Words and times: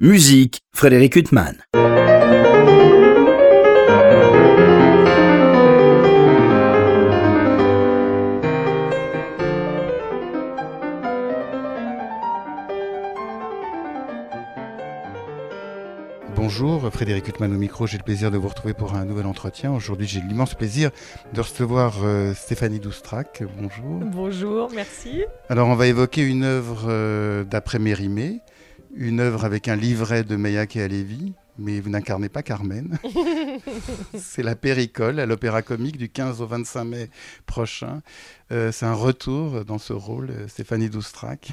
Musique, 0.00 0.60
Frédéric 0.72 1.16
Huttman. 1.16 1.56
Bonjour, 16.36 16.88
Frédéric 16.92 17.26
Huttman 17.26 17.52
au 17.52 17.58
micro. 17.58 17.88
J'ai 17.88 17.98
le 17.98 18.04
plaisir 18.04 18.30
de 18.30 18.38
vous 18.38 18.46
retrouver 18.46 18.74
pour 18.74 18.94
un 18.94 19.04
nouvel 19.04 19.26
entretien. 19.26 19.72
Aujourd'hui, 19.72 20.06
j'ai 20.06 20.20
l'immense 20.20 20.54
plaisir 20.54 20.92
de 21.32 21.40
recevoir 21.40 22.04
euh, 22.04 22.34
Stéphanie 22.34 22.78
Doustrac. 22.78 23.42
Bonjour. 23.60 23.98
Bonjour, 24.04 24.70
merci. 24.72 25.24
Alors, 25.48 25.66
on 25.66 25.74
va 25.74 25.88
évoquer 25.88 26.22
une 26.22 26.44
œuvre 26.44 26.84
euh, 26.88 27.42
d'après 27.42 27.80
Mérimée, 27.80 28.42
une 28.98 29.20
œuvre 29.20 29.44
avec 29.44 29.68
un 29.68 29.76
livret 29.76 30.24
de 30.24 30.34
Meillac 30.34 30.74
et 30.76 30.82
Alévi, 30.82 31.32
mais 31.56 31.80
vous 31.80 31.88
n'incarnez 31.88 32.28
pas 32.28 32.42
Carmen. 32.42 32.98
c'est 34.18 34.42
la 34.42 34.56
Péricole 34.56 35.20
à 35.20 35.26
l'Opéra 35.26 35.62
Comique 35.62 35.96
du 35.96 36.08
15 36.08 36.42
au 36.42 36.46
25 36.46 36.84
mai 36.84 37.10
prochain. 37.46 38.02
Euh, 38.50 38.72
c'est 38.72 38.86
un 38.86 38.94
retour 38.94 39.64
dans 39.64 39.78
ce 39.78 39.92
rôle, 39.92 40.30
euh, 40.30 40.48
Stéphanie 40.48 40.90
Doustrac. 40.90 41.52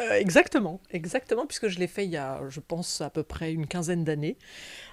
Euh, 0.00 0.12
exactement, 0.14 0.80
exactement, 0.90 1.46
puisque 1.46 1.68
je 1.68 1.78
l'ai 1.78 1.86
fait 1.86 2.04
il 2.04 2.10
y 2.10 2.16
a, 2.16 2.40
je 2.48 2.60
pense, 2.60 3.00
à 3.00 3.10
peu 3.10 3.22
près 3.22 3.52
une 3.52 3.66
quinzaine 3.66 4.04
d'années, 4.04 4.36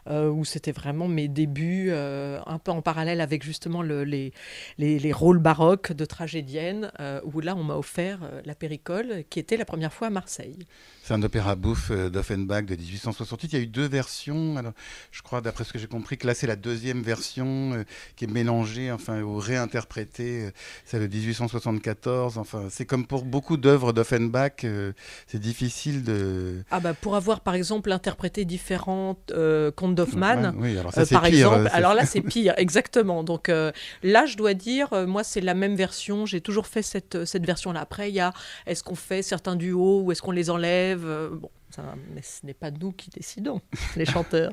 euh, 0.07 0.29
où 0.29 0.45
c'était 0.45 0.71
vraiment 0.71 1.07
mes 1.07 1.27
débuts, 1.27 1.89
euh, 1.89 2.39
un 2.47 2.57
peu 2.57 2.71
en 2.71 2.81
parallèle 2.81 3.21
avec 3.21 3.43
justement 3.43 3.81
le, 3.81 4.03
les, 4.03 4.33
les, 4.77 4.97
les, 4.97 5.11
rôles 5.11 5.39
baroques 5.39 5.91
de 5.91 6.05
tragédienne, 6.05 6.91
où 7.23 7.39
là 7.39 7.55
on 7.55 7.63
m'a 7.63 7.75
offert 7.75 8.19
la 8.45 8.55
Péricole, 8.55 9.23
qui 9.29 9.39
était 9.39 9.57
la 9.57 9.65
première 9.65 9.93
fois 9.93 10.07
à 10.07 10.09
Marseille. 10.09 10.57
C'est 11.03 11.13
un 11.13 11.21
opéra 11.21 11.55
bouffe 11.55 11.91
d'Offenbach 11.91 12.65
de 12.65 12.75
1868. 12.75 13.53
Il 13.53 13.55
y 13.55 13.59
a 13.59 13.63
eu 13.63 13.67
deux 13.67 13.87
versions. 13.87 14.57
Alors, 14.57 14.73
je 15.11 15.21
crois, 15.21 15.41
d'après 15.41 15.63
ce 15.63 15.71
que 15.71 15.79
j'ai 15.79 15.87
compris, 15.87 16.17
que 16.17 16.25
là 16.25 16.33
c'est 16.33 16.47
la 16.47 16.55
deuxième 16.55 17.01
version 17.01 17.85
qui 18.15 18.25
est 18.25 18.31
mélangée, 18.31 18.91
enfin, 18.91 19.21
ou 19.21 19.37
réinterprétée. 19.37 20.49
C'est 20.83 20.99
le 20.99 21.07
1874. 21.07 22.37
Enfin, 22.37 22.67
c'est 22.69 22.85
comme 22.85 23.05
pour 23.05 23.23
beaucoup 23.23 23.57
d'œuvres 23.57 23.93
d'Offenbach, 23.93 24.65
c'est 25.27 25.39
difficile 25.39 26.03
de. 26.03 26.63
Ah 26.71 26.79
bah 26.79 26.93
pour 26.93 27.15
avoir 27.15 27.41
par 27.41 27.55
exemple 27.55 27.91
interprété 27.91 28.45
différentes 28.45 29.31
euh, 29.31 29.71
contes 29.71 29.95
d'Hoffmann, 29.95 30.55
oui, 30.57 30.77
alors 30.77 30.93
ça, 30.93 31.01
euh, 31.01 31.05
c'est 31.05 31.15
par 31.15 31.23
pire, 31.23 31.33
exemple, 31.33 31.67
euh, 31.67 31.69
alors 31.71 31.93
là 31.93 32.05
c'est 32.05 32.21
pire, 32.21 32.53
exactement. 32.57 33.23
Donc 33.23 33.49
euh, 33.49 33.71
là 34.03 34.25
je 34.25 34.37
dois 34.37 34.53
dire, 34.53 34.93
euh, 34.93 35.05
moi 35.05 35.23
c'est 35.23 35.41
la 35.41 35.53
même 35.53 35.75
version, 35.75 36.25
j'ai 36.25 36.41
toujours 36.41 36.67
fait 36.67 36.81
cette, 36.81 37.25
cette 37.25 37.45
version-là. 37.45 37.81
Après 37.81 38.09
il 38.09 38.15
y 38.15 38.19
a, 38.19 38.33
est-ce 38.65 38.83
qu'on 38.83 38.95
fait 38.95 39.21
certains 39.21 39.55
duos 39.55 40.01
ou 40.01 40.11
est-ce 40.11 40.21
qu'on 40.21 40.31
les 40.31 40.49
enlève 40.49 41.05
Bon, 41.33 41.49
mais 42.13 42.21
ce 42.21 42.45
n'est 42.45 42.53
pas 42.53 42.71
nous 42.71 42.91
qui 42.91 43.09
décidons, 43.09 43.61
les 43.95 44.05
chanteurs. 44.05 44.51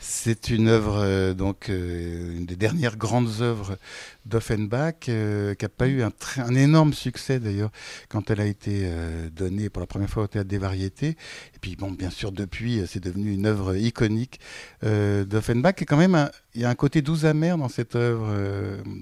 C'est 0.00 0.50
une 0.50 0.68
œuvre, 0.68 0.98
euh, 0.98 1.34
donc, 1.34 1.68
euh, 1.68 2.36
une 2.36 2.46
des 2.46 2.56
dernières 2.56 2.96
grandes 2.96 3.40
œuvres 3.40 3.76
d'Offenbach, 4.24 5.08
euh, 5.08 5.54
qui 5.54 5.64
n'a 5.64 5.68
pas 5.68 5.88
eu 5.88 6.02
un, 6.02 6.54
énorme 6.54 6.92
succès 6.92 7.40
d'ailleurs 7.40 7.70
quand 8.08 8.30
elle 8.30 8.40
a 8.40 8.46
été 8.46 8.82
euh, 8.84 9.28
donnée 9.30 9.68
pour 9.68 9.80
la 9.80 9.86
première 9.86 10.08
fois 10.08 10.24
au 10.24 10.26
Théâtre 10.26 10.48
des 10.48 10.58
Variétés. 10.58 11.16
Et 11.54 11.58
puis, 11.60 11.76
bon, 11.76 11.90
bien 11.90 12.10
sûr, 12.10 12.32
depuis, 12.32 12.82
c'est 12.86 13.02
devenu 13.02 13.32
une 13.32 13.46
œuvre 13.46 13.76
iconique 13.76 14.40
euh, 14.84 15.24
d'Offenbach. 15.24 15.74
Et 15.80 15.84
quand 15.84 15.96
même, 15.96 16.30
il 16.54 16.60
y 16.60 16.64
a 16.64 16.68
un 16.70 16.74
côté 16.74 17.02
doux 17.02 17.24
amer 17.24 17.58
dans 17.58 17.68
cette 17.68 17.96
œuvre. 17.96 18.28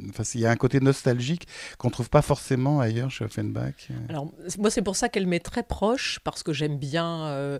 Enfin, 0.08 0.22
il 0.34 0.40
y 0.40 0.46
a 0.46 0.50
un 0.50 0.56
côté 0.56 0.80
nostalgique 0.80 1.46
qu'on 1.78 1.88
ne 1.88 1.92
trouve 1.92 2.08
pas 2.08 2.22
forcément 2.22 2.80
ailleurs 2.80 3.10
chez 3.10 3.24
Offenbach. 3.24 3.88
Alors 4.08 4.32
moi 4.58 4.70
c'est 4.70 4.82
pour 4.82 4.96
ça 4.96 5.08
qu'elle 5.08 5.26
m'est 5.26 5.40
très 5.40 5.62
proche, 5.62 6.20
parce 6.24 6.42
que 6.42 6.52
j'aime 6.52 6.78
bien... 6.78 7.59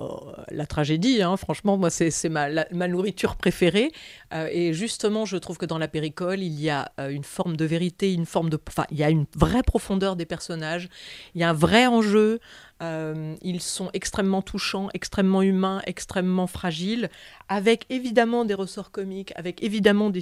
euh, 0.00 0.04
la 0.50 0.66
tragédie, 0.66 1.22
hein, 1.22 1.36
franchement, 1.36 1.76
moi, 1.76 1.90
c'est 1.90 2.28
ma, 2.28 2.88
nourriture 2.88 3.36
préférée. 3.36 3.90
Euh, 4.32 4.48
et 4.52 4.72
justement, 4.72 5.24
je 5.24 5.36
trouve 5.36 5.58
que 5.58 5.66
dans 5.66 5.78
la 5.78 5.88
péricole, 5.88 6.40
il 6.40 6.60
y 6.60 6.70
a 6.70 6.92
euh, 7.00 7.08
une 7.08 7.24
forme 7.24 7.56
de 7.56 7.64
vérité, 7.64 8.12
une 8.12 8.26
forme 8.26 8.48
de. 8.48 8.58
Enfin, 8.68 8.84
il 8.90 8.98
y 8.98 9.02
a 9.02 9.10
une 9.10 9.26
vraie 9.34 9.64
profondeur 9.64 10.14
des 10.14 10.26
personnages, 10.26 10.88
il 11.34 11.40
y 11.40 11.44
a 11.44 11.50
un 11.50 11.54
vrai 11.54 11.86
enjeu. 11.86 12.38
ils 12.80 13.60
sont 13.60 13.90
extrêmement 13.92 14.40
touchants, 14.40 14.88
extrêmement 14.94 15.42
humains, 15.42 15.82
extrêmement 15.86 16.46
fragiles, 16.46 17.10
avec 17.48 17.86
évidemment 17.90 18.44
des 18.44 18.54
ressorts 18.54 18.92
comiques, 18.92 19.32
avec 19.34 19.64
évidemment 19.64 20.10
des, 20.10 20.20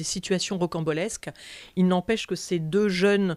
situations 0.00 0.58
rocambolesques. 0.58 1.30
Il 1.76 1.86
n'empêche 1.86 2.26
que 2.26 2.34
ces 2.34 2.58
deux 2.58 2.88
jeunes 2.88 3.36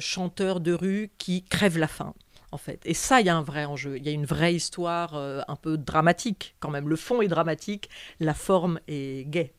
chanteurs 0.00 0.60
de 0.60 0.72
rue 0.72 1.10
qui 1.18 1.44
crèvent 1.44 1.78
la 1.78 1.88
faim 1.88 2.14
en 2.52 2.58
fait. 2.58 2.80
Et 2.84 2.94
ça, 2.94 3.20
il 3.20 3.26
y 3.26 3.30
a 3.30 3.36
un 3.36 3.42
vrai 3.42 3.64
enjeu. 3.64 3.96
Il 3.96 4.04
y 4.04 4.08
a 4.08 4.12
une 4.12 4.26
vraie 4.26 4.54
histoire 4.54 5.14
euh, 5.14 5.40
un 5.48 5.56
peu 5.56 5.76
dramatique 5.76 6.54
quand 6.60 6.70
même. 6.70 6.88
Le 6.88 6.96
fond 6.96 7.22
est 7.22 7.28
dramatique, 7.28 7.88
la 8.20 8.34
forme 8.34 8.78
est 8.86 9.28
gaie. 9.28 9.52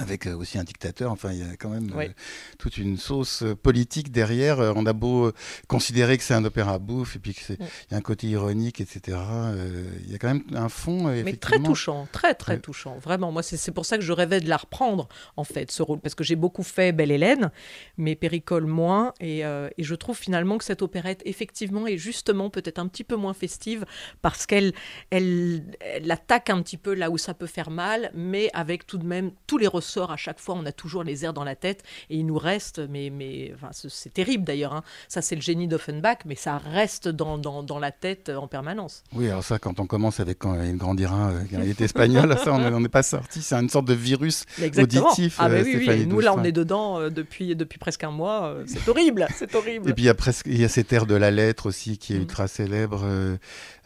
Avec 0.00 0.26
euh, 0.26 0.34
aussi 0.34 0.58
un 0.58 0.64
dictateur, 0.64 1.12
enfin, 1.12 1.32
il 1.32 1.38
y 1.38 1.42
a 1.42 1.56
quand 1.56 1.68
même 1.68 1.92
Oui. 1.94 2.06
euh, 2.06 2.12
toute 2.58 2.78
une 2.78 2.96
sauce 2.96 3.42
euh, 3.42 3.54
politique 3.54 4.10
derrière. 4.10 4.58
On 4.76 4.86
a 4.86 4.92
beau 4.92 5.32
considérer 5.68 6.16
que 6.16 6.24
c'est 6.24 6.34
un 6.34 6.44
opéra 6.44 6.78
bouffe 6.78 7.16
et 7.16 7.18
puis 7.18 7.34
qu'il 7.34 7.56
y 7.90 7.94
a 7.94 7.96
un 7.96 8.00
côté 8.00 8.26
ironique, 8.28 8.80
etc. 8.80 9.18
euh, 9.18 9.84
Il 10.04 10.10
y 10.10 10.14
a 10.14 10.18
quand 10.18 10.28
même 10.28 10.42
un 10.54 10.68
fond, 10.68 11.08
euh, 11.08 11.22
Mais 11.24 11.34
très 11.36 11.58
touchant, 11.62 12.08
très 12.12 12.34
très 12.34 12.58
touchant. 12.58 12.96
Vraiment, 12.98 13.30
moi, 13.30 13.42
c'est 13.42 13.72
pour 13.72 13.84
ça 13.86 13.96
que 13.98 14.02
je 14.04 14.12
rêvais 14.12 14.40
de 14.40 14.48
la 14.48 14.56
reprendre, 14.56 15.08
en 15.36 15.44
fait, 15.44 15.70
ce 15.70 15.82
rôle. 15.82 16.00
Parce 16.00 16.14
que 16.14 16.24
j'ai 16.24 16.36
beaucoup 16.36 16.62
fait 16.62 16.92
Belle 16.92 17.10
Hélène, 17.10 17.50
mais 17.98 18.14
Péricole 18.14 18.66
moins. 18.66 19.12
Et, 19.20 19.40
et 19.40 19.82
je 19.84 19.94
trouve 19.94 20.16
finalement 20.16 20.56
que 20.58 20.64
cette 20.64 20.82
opérette, 20.82 21.20
effectivement, 21.26 21.86
est 21.86 21.98
justement 21.98 22.48
peut-être 22.50 22.78
un 22.78 22.88
petit 22.88 23.04
peu 23.04 23.16
moins 23.16 23.34
festive 23.34 23.84
parce 24.22 24.46
qu'elle 24.46 24.72
elle, 25.10 25.62
elle 25.80 26.10
attaque 26.10 26.50
un 26.50 26.62
petit 26.62 26.76
peu 26.76 26.94
là 26.94 27.10
où 27.10 27.18
ça 27.18 27.34
peut 27.34 27.46
faire 27.46 27.70
mal, 27.70 28.10
mais 28.14 28.50
avec 28.54 28.86
tout 28.86 28.98
de 28.98 29.06
même 29.06 29.32
tous 29.46 29.58
les 29.58 29.66
ressorts. 29.66 29.89
À 29.98 30.16
chaque 30.16 30.38
fois, 30.38 30.54
on 30.56 30.64
a 30.66 30.72
toujours 30.72 31.02
les 31.04 31.24
airs 31.24 31.32
dans 31.32 31.44
la 31.44 31.56
tête 31.56 31.82
et 32.10 32.16
il 32.16 32.26
nous 32.26 32.38
reste, 32.38 32.80
mais, 32.90 33.10
mais 33.10 33.52
enfin, 33.54 33.68
c'est- 33.72 34.10
terrible 34.12 34.44
d'ailleurs. 34.44 34.72
hein. 34.74 34.82
Ça, 35.08 35.22
c'est 35.22 35.34
le 35.34 35.40
génie 35.40 35.68
d'Offenbach, 35.68 36.18
mais 36.26 36.34
ça 36.34 36.58
reste 36.58 37.08
dans, 37.08 37.38
dans, 37.38 37.62
dans 37.62 37.78
la 37.78 37.90
tête 37.92 38.28
euh, 38.28 38.36
en 38.36 38.46
permanence. 38.48 39.02
Oui, 39.14 39.28
alors 39.28 39.44
ça, 39.44 39.58
quand 39.58 39.80
on 39.80 39.86
commence 39.86 40.20
avec 40.20 40.38
quand 40.40 40.60
il 40.62 40.76
grandira, 40.76 41.30
euh, 41.30 41.42
il 41.52 41.60
est 41.68 41.80
espagnol, 41.80 42.36
ça, 42.42 42.52
on 42.52 42.58
n'en 42.58 42.82
est 42.84 42.88
pas 42.88 43.02
sorti. 43.02 43.42
C'est 43.42 43.54
une 43.56 43.68
sorte 43.68 43.86
de 43.86 43.94
virus. 43.94 44.44
Exactement. 44.62 45.06
auditif, 45.08 45.36
ah, 45.38 45.46
euh, 45.48 45.62
mais 45.64 45.76
oui, 45.76 45.88
Et 45.90 46.06
nous, 46.06 46.20
là, 46.20 46.34
on 46.34 46.44
est 46.44 46.52
dedans 46.52 46.98
euh, 47.00 47.10
depuis, 47.10 47.54
depuis 47.56 47.78
presque 47.78 48.04
un 48.04 48.10
mois. 48.10 48.44
euh, 48.46 48.64
c'est 48.66 48.86
horrible. 48.88 49.26
C'est 49.36 49.54
horrible. 49.54 49.88
Et 49.90 49.94
puis 49.94 50.02
il 50.04 50.06
y 50.06 50.10
a 50.10 50.14
presque, 50.14 50.46
il 50.46 50.60
y 50.60 50.64
a 50.64 50.68
cette 50.68 50.92
ère 50.92 51.06
de 51.06 51.14
la 51.14 51.30
lettre 51.30 51.66
aussi 51.66 51.96
qui 51.98 52.12
est 52.12 52.16
Mhm. 52.16 52.22
ultra 52.22 52.48
célèbre. 52.48 53.02
euh, 53.04 53.36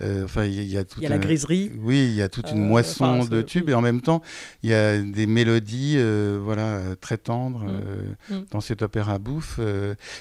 euh, 0.03 0.25
enfin, 0.25 0.45
il 0.45 0.55
y 0.55 0.59
a- 0.59 0.63
il 0.63 0.71
y 0.73 0.79
a 0.79 0.85
tout 0.85 0.99
Il 1.01 1.05
y 1.05 1.07
a 1.07 1.11
la 1.11 1.15
un- 1.17 1.19
griserie. 1.19 1.71
Oui, 1.81 2.07
il 2.09 2.15
y 2.15 2.23
a 2.23 2.29
toute 2.29 2.51
une 2.51 2.63
Euh, 2.65 2.69
moisson 2.69 3.05
enfin, 3.21 3.29
de 3.29 3.43
tubes 3.43 3.69
et 3.71 3.75
en 3.75 3.81
même 3.81 4.01
temps, 4.01 4.23
il 4.63 4.71
y 4.71 4.75
a 4.75 4.99
des 4.99 5.27
mélodies 5.27 5.84
euh, 5.97 6.39
voilà, 6.43 6.77
euh, 6.79 6.95
très 6.95 7.19
tendres 7.19 7.65
Mm. 7.65 7.81
euh, 8.31 8.37
Mm. 8.41 8.45
dans 8.51 8.61
cet 8.61 8.83
opéra 8.83 9.19
bouffe. 9.19 9.61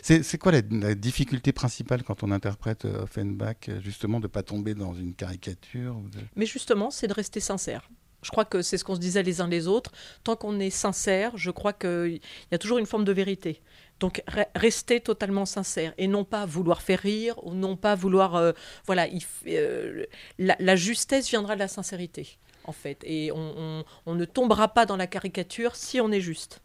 c'est 0.01 0.37
quoi 0.37 0.51
la, 0.51 0.61
la 0.69 0.95
difficulté 0.95 1.51
principale 1.51 2.03
quand 2.03 2.23
on 2.23 2.31
interprète 2.31 2.85
Offenbach, 2.85 3.69
justement, 3.81 4.19
de 4.19 4.25
ne 4.25 4.27
pas 4.27 4.43
tomber 4.43 4.73
dans 4.73 4.93
une 4.93 5.13
caricature 5.13 5.95
de- 5.95 6.19
Mais 6.35 6.45
justement, 6.45 6.91
c'est 6.91 7.07
de 7.07 7.13
rester 7.13 7.39
sincère. 7.39 7.89
Je 8.21 8.29
crois 8.31 8.45
que 8.45 8.61
c'est 8.61 8.77
ce 8.77 8.85
qu'on 8.85 8.95
se 8.95 9.01
disait 9.01 9.21
les 9.23 9.41
uns 9.41 9.49
les 9.49 9.67
autres. 9.67 9.91
Tant 10.23 10.37
qu'on 10.37 10.57
est 10.59 10.69
sincère, 10.69 11.31
je 11.35 11.51
crois 11.51 11.73
qu'il 11.73 12.21
y 12.51 12.55
a 12.55 12.57
toujours 12.57 12.77
une 12.77 12.85
forme 12.85 13.03
de 13.03 13.11
vérité. 13.11 13.61
Donc 13.99 14.23
re- 14.29 14.47
rester 14.55 15.01
totalement 15.01 15.45
sincère 15.45 15.93
et 15.97 16.07
non 16.07 16.23
pas 16.23 16.45
vouloir 16.45 16.81
faire 16.81 16.99
rire 16.99 17.35
ou 17.45 17.53
non 17.53 17.75
pas 17.75 17.95
vouloir... 17.95 18.35
euh, 18.35 18.53
voilà, 18.85 19.07
il 19.07 19.19
f- 19.19 19.25
euh, 19.47 20.05
la, 20.39 20.55
la 20.59 20.75
justesse 20.77 21.29
viendra 21.29 21.55
de 21.55 21.59
la 21.59 21.67
sincérité, 21.67 22.37
en 22.65 22.71
fait. 22.71 23.03
Et 23.03 23.31
on, 23.31 23.85
ne 24.07 24.25
tombera 24.25 24.69
pas 24.69 24.85
dans 24.85 24.97
la 24.97 25.07
caricature 25.07 25.75
si 25.75 26.01
on 26.01 26.11
est 26.11 26.21
juste. 26.21 26.61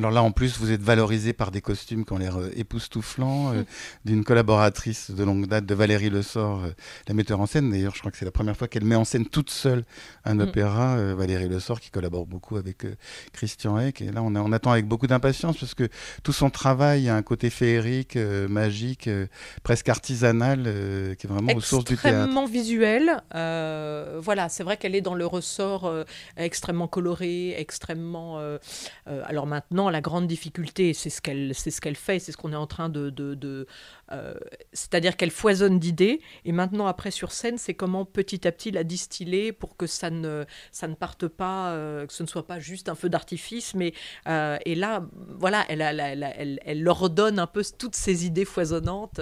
Alors 0.00 0.12
là, 0.12 0.22
en 0.22 0.30
plus, 0.30 0.56
vous 0.58 0.72
êtes 0.72 0.80
valorisé 0.80 1.34
par 1.34 1.50
des 1.50 1.60
costumes 1.60 2.06
qui 2.06 2.12
ont 2.14 2.16
l'air 2.16 2.38
euh, 2.40 2.48
époustouflants, 2.56 3.52
euh, 3.52 3.64
d'une 4.06 4.24
collaboratrice 4.24 5.10
de 5.10 5.22
longue 5.24 5.46
date 5.46 5.66
de 5.66 5.74
Valérie 5.74 6.08
Lessort, 6.08 6.64
euh, 6.64 6.70
la 7.06 7.12
metteur 7.12 7.38
en 7.38 7.44
scène. 7.44 7.70
D'ailleurs, 7.70 7.92
je 7.94 7.98
crois 8.00 8.10
que 8.10 8.16
c'est 8.16 8.24
la 8.24 8.30
première 8.30 8.56
fois 8.56 8.66
qu'elle 8.66 8.86
met 8.86 8.94
en 8.94 9.04
scène 9.04 9.26
toute 9.26 9.50
seule 9.50 9.84
un 10.24 10.36
Mm. 10.36 10.40
opéra. 10.40 10.96
Valérie 11.14 11.50
Lessort 11.50 11.80
qui 11.80 11.90
collabore 11.90 12.24
beaucoup 12.24 12.56
avec 12.56 12.86
Christian 13.34 13.78
Eck. 13.78 14.00
Et 14.00 14.10
là, 14.10 14.22
on, 14.22 14.34
a- 14.36 14.40
on 14.40 14.52
attend 14.52 14.70
avec 14.72 14.86
beaucoup 14.86 15.06
d'impatience 15.06 15.58
parce 15.58 15.74
que 15.74 15.86
tout 16.22 16.32
son 16.32 16.48
travail 16.48 17.10
a 17.10 17.14
un 17.14 17.20
côté 17.22 17.50
féerique, 17.50 18.16
magique, 18.48 19.10
presque 19.62 19.90
artisanal, 19.90 20.62
qui 21.18 21.26
est 21.26 21.30
vraiment 21.30 21.52
aux 21.52 21.60
sources 21.60 21.84
du 21.84 21.98
théâtre. 21.98 22.16
extrêmement 22.20 22.46
visuelle. 22.46 23.22
euh, 23.34 24.18
voilà, 24.22 24.48
c'est 24.48 24.62
vrai 24.62 24.78
qu'elle 24.78 24.94
est 24.94 25.02
dans 25.02 25.14
le 25.14 25.26
ressort 25.26 25.92
extrêmement 26.38 26.88
coloré, 26.88 27.54
extrêmement. 27.60 28.40
alors 29.06 29.46
maintenant, 29.46 29.89
la 29.90 30.00
grande 30.00 30.26
difficulté, 30.26 30.92
c'est 30.94 31.10
ce 31.10 31.20
qu'elle, 31.20 31.54
fait, 31.96 32.18
c'est 32.18 32.32
ce 32.32 32.36
qu'on 32.36 32.52
est 32.52 32.56
en 32.56 32.66
train 32.66 32.88
de, 32.88 33.66
euh, 34.12 34.34
c'est-à-dire 34.72 35.16
qu'elle 35.16 35.30
foisonne 35.30 35.78
d'idées. 35.78 36.20
Et 36.44 36.52
maintenant, 36.52 36.86
après 36.86 37.10
sur 37.10 37.32
scène, 37.32 37.58
c'est 37.58 37.74
comment 37.74 38.04
petit 38.04 38.46
à 38.46 38.52
petit 38.52 38.70
la 38.70 38.84
distiller 38.84 39.52
pour 39.52 39.76
que 39.76 39.86
ça 39.86 40.10
ne, 40.10 40.44
ça 40.72 40.88
ne 40.88 40.94
parte 40.94 41.28
pas, 41.28 41.70
euh, 41.70 42.06
que 42.06 42.12
ce 42.12 42.22
ne 42.22 42.28
soit 42.28 42.46
pas 42.46 42.58
juste 42.58 42.88
un 42.88 42.94
feu 42.94 43.08
d'artifice, 43.08 43.74
mais 43.74 43.92
euh, 44.28 44.58
et 44.64 44.74
là, 44.74 45.04
voilà, 45.38 45.64
elle, 45.68 45.80
elle, 45.80 46.00
elle, 46.00 46.60
elle 46.64 46.82
leur 46.82 47.10
donne 47.10 47.38
un 47.38 47.46
peu 47.46 47.62
toutes 47.78 47.96
ces 47.96 48.26
idées 48.26 48.44
foisonnantes 48.44 49.20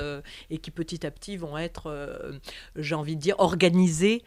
et 0.50 0.58
qui 0.58 0.70
petit 0.70 1.06
à 1.06 1.10
petit 1.10 1.36
vont 1.36 1.58
être, 1.58 2.38
j'ai 2.76 2.94
envie 2.94 3.16
de 3.16 3.20
dire, 3.20 3.34
organisées 3.38 4.22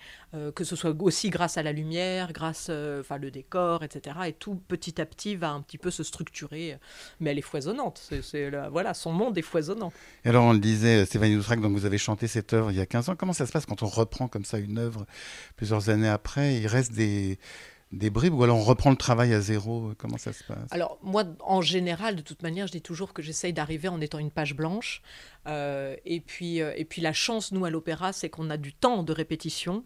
que 0.56 0.64
ce 0.64 0.78
soit 0.78 0.96
aussi 1.02 1.30
grâce 1.30 1.58
à 1.58 1.64
la 1.64 1.74
lumière, 1.74 2.32
grâce, 2.32 2.70
enfin 3.00 3.18
le 3.18 3.32
décor, 3.32 3.84
etc. 3.84 4.16
Et 4.28 4.34
tout 4.34 4.56
petit 4.56 5.02
à 5.02 5.06
petit 5.06 5.36
va 5.36 5.52
un 5.52 5.62
petit 5.62 5.78
peu 5.78 5.92
se 5.92 6.04
structurer. 6.04 6.78
Mais 7.20 7.32
elle 7.32 7.38
est 7.38 7.42
foisonnante. 7.42 8.02
C'est, 8.22 8.50
voilà, 8.70 8.94
son 8.94 9.12
monde 9.12 9.38
est 9.38 9.42
foisonnant. 9.42 9.92
On 10.52 10.54
le 10.54 10.60
disait, 10.60 11.06
Stéphanie 11.06 11.36
Doustrac, 11.36 11.62
donc 11.62 11.74
vous 11.74 11.86
avez 11.86 11.98
chanté 11.98 12.28
cette 12.28 12.54
œuvre 12.54 12.72
il 12.72 12.78
y 12.78 12.82
a 12.82 12.86
15 12.86 13.10
ans. 13.10 13.16
Comment 13.16 13.34
ça 13.34 13.46
se 13.46 13.52
passe 13.52 13.66
quand 13.66 13.84
on 13.84 13.88
reprend 13.88 14.28
comme 14.28 14.46
ça 14.46 14.60
une 14.60 14.78
œuvre 14.78 15.06
plusieurs 15.56 15.90
années 15.90 16.10
après? 16.10 16.56
Il 16.56 16.68
reste 16.68 16.94
des 16.94 17.40
des 17.92 18.10
bribes 18.10 18.34
ou 18.34 18.44
alors 18.44 18.58
on 18.58 18.64
reprend 18.64 18.90
le 18.90 18.96
travail 18.96 19.34
à 19.34 19.42
zéro? 19.42 19.92
Comment 19.98 20.18
ça 20.18 20.34
se 20.34 20.44
passe? 20.44 20.68
Alors 20.72 20.98
moi, 21.02 21.24
en 21.42 21.62
général, 21.62 22.16
de 22.16 22.22
toute 22.22 22.42
manière, 22.42 22.68
je 22.68 22.72
dis 22.72 22.82
toujours 22.82 23.14
que 23.14 23.22
j'essaye 23.22 23.54
d'arriver 23.54 23.88
en 23.88 24.00
étant 24.00 24.20
une 24.20 24.32
page 24.32 24.56
blanche. 24.56 25.02
Euh, 25.48 25.96
et, 26.06 26.22
puis, 26.22 26.62
euh, 26.62 26.74
et 26.76 26.86
puis 26.86 27.02
la 27.02 27.14
chance, 27.14 27.52
nous, 27.52 27.66
à 27.66 27.70
l'opéra, 27.70 28.14
c'est 28.14 28.30
qu'on 28.30 28.50
a 28.50 28.58
du 28.58 28.74
temps 28.74 29.04
de 29.04 29.14
répétition 29.14 29.84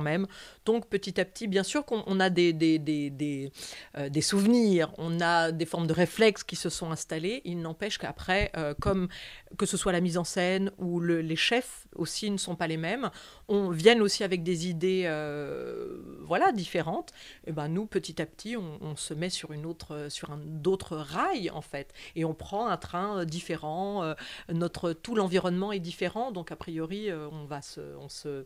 même. 0.00 0.26
Donc 0.64 0.88
petit 0.88 1.20
à 1.20 1.24
petit, 1.24 1.48
bien 1.48 1.62
sûr 1.62 1.84
qu'on 1.84 2.20
a 2.20 2.30
euh, 2.30 4.08
des, 4.08 4.20
souvenirs, 4.20 4.92
on 4.98 5.20
a 5.20 5.52
des 5.52 5.66
formes 5.66 5.86
de 5.86 5.92
réflexes 5.92 6.44
qui 6.44 6.56
se 6.56 6.68
sont 6.68 6.90
installés. 6.90 7.42
Il 7.44 7.60
n'empêche 7.60 7.98
qu'après, 7.98 8.50
euh, 8.56 8.74
comme 8.80 9.08
que 9.58 9.66
ce 9.66 9.76
soit 9.76 9.92
la 9.92 10.00
mise 10.00 10.18
en 10.18 10.24
scène 10.24 10.70
ou 10.78 11.00
le, 11.00 11.20
les 11.20 11.36
chefs 11.36 11.86
aussi 11.94 12.30
ne 12.30 12.36
sont 12.36 12.56
pas 12.56 12.66
les 12.66 12.76
mêmes, 12.76 13.10
on 13.52 13.70
vient 13.70 14.00
aussi 14.00 14.24
avec 14.24 14.42
des 14.42 14.68
idées 14.68 15.04
euh, 15.06 15.98
voilà, 16.22 16.52
différentes. 16.52 17.12
Et 17.46 17.52
ben 17.52 17.68
nous, 17.68 17.86
petit 17.86 18.20
à 18.20 18.26
petit, 18.26 18.56
on, 18.56 18.96
se 18.96 19.14
met 19.14 19.30
sur, 19.30 19.52
une 19.52 19.66
autre, 19.66 20.06
sur 20.08 20.30
un 20.30 20.38
d'autres 20.38 20.96
rails 20.96 21.50
en 21.50 21.62
fait. 21.62 21.92
Et 22.16 22.24
on 22.24 22.34
prend 22.34 22.68
un 22.68 22.76
train 22.76 23.24
différent, 23.24 24.14
notre, 24.52 24.92
tout 24.92 25.14
l'environnement 25.14 25.72
est 25.72 25.80
différent. 25.80 26.32
Donc 26.32 26.52
a 26.52 26.56
priori, 26.56 27.10
on, 27.12 27.44
va 27.44 27.62
se, 27.62 27.80
on, 27.98 28.08
se, 28.08 28.44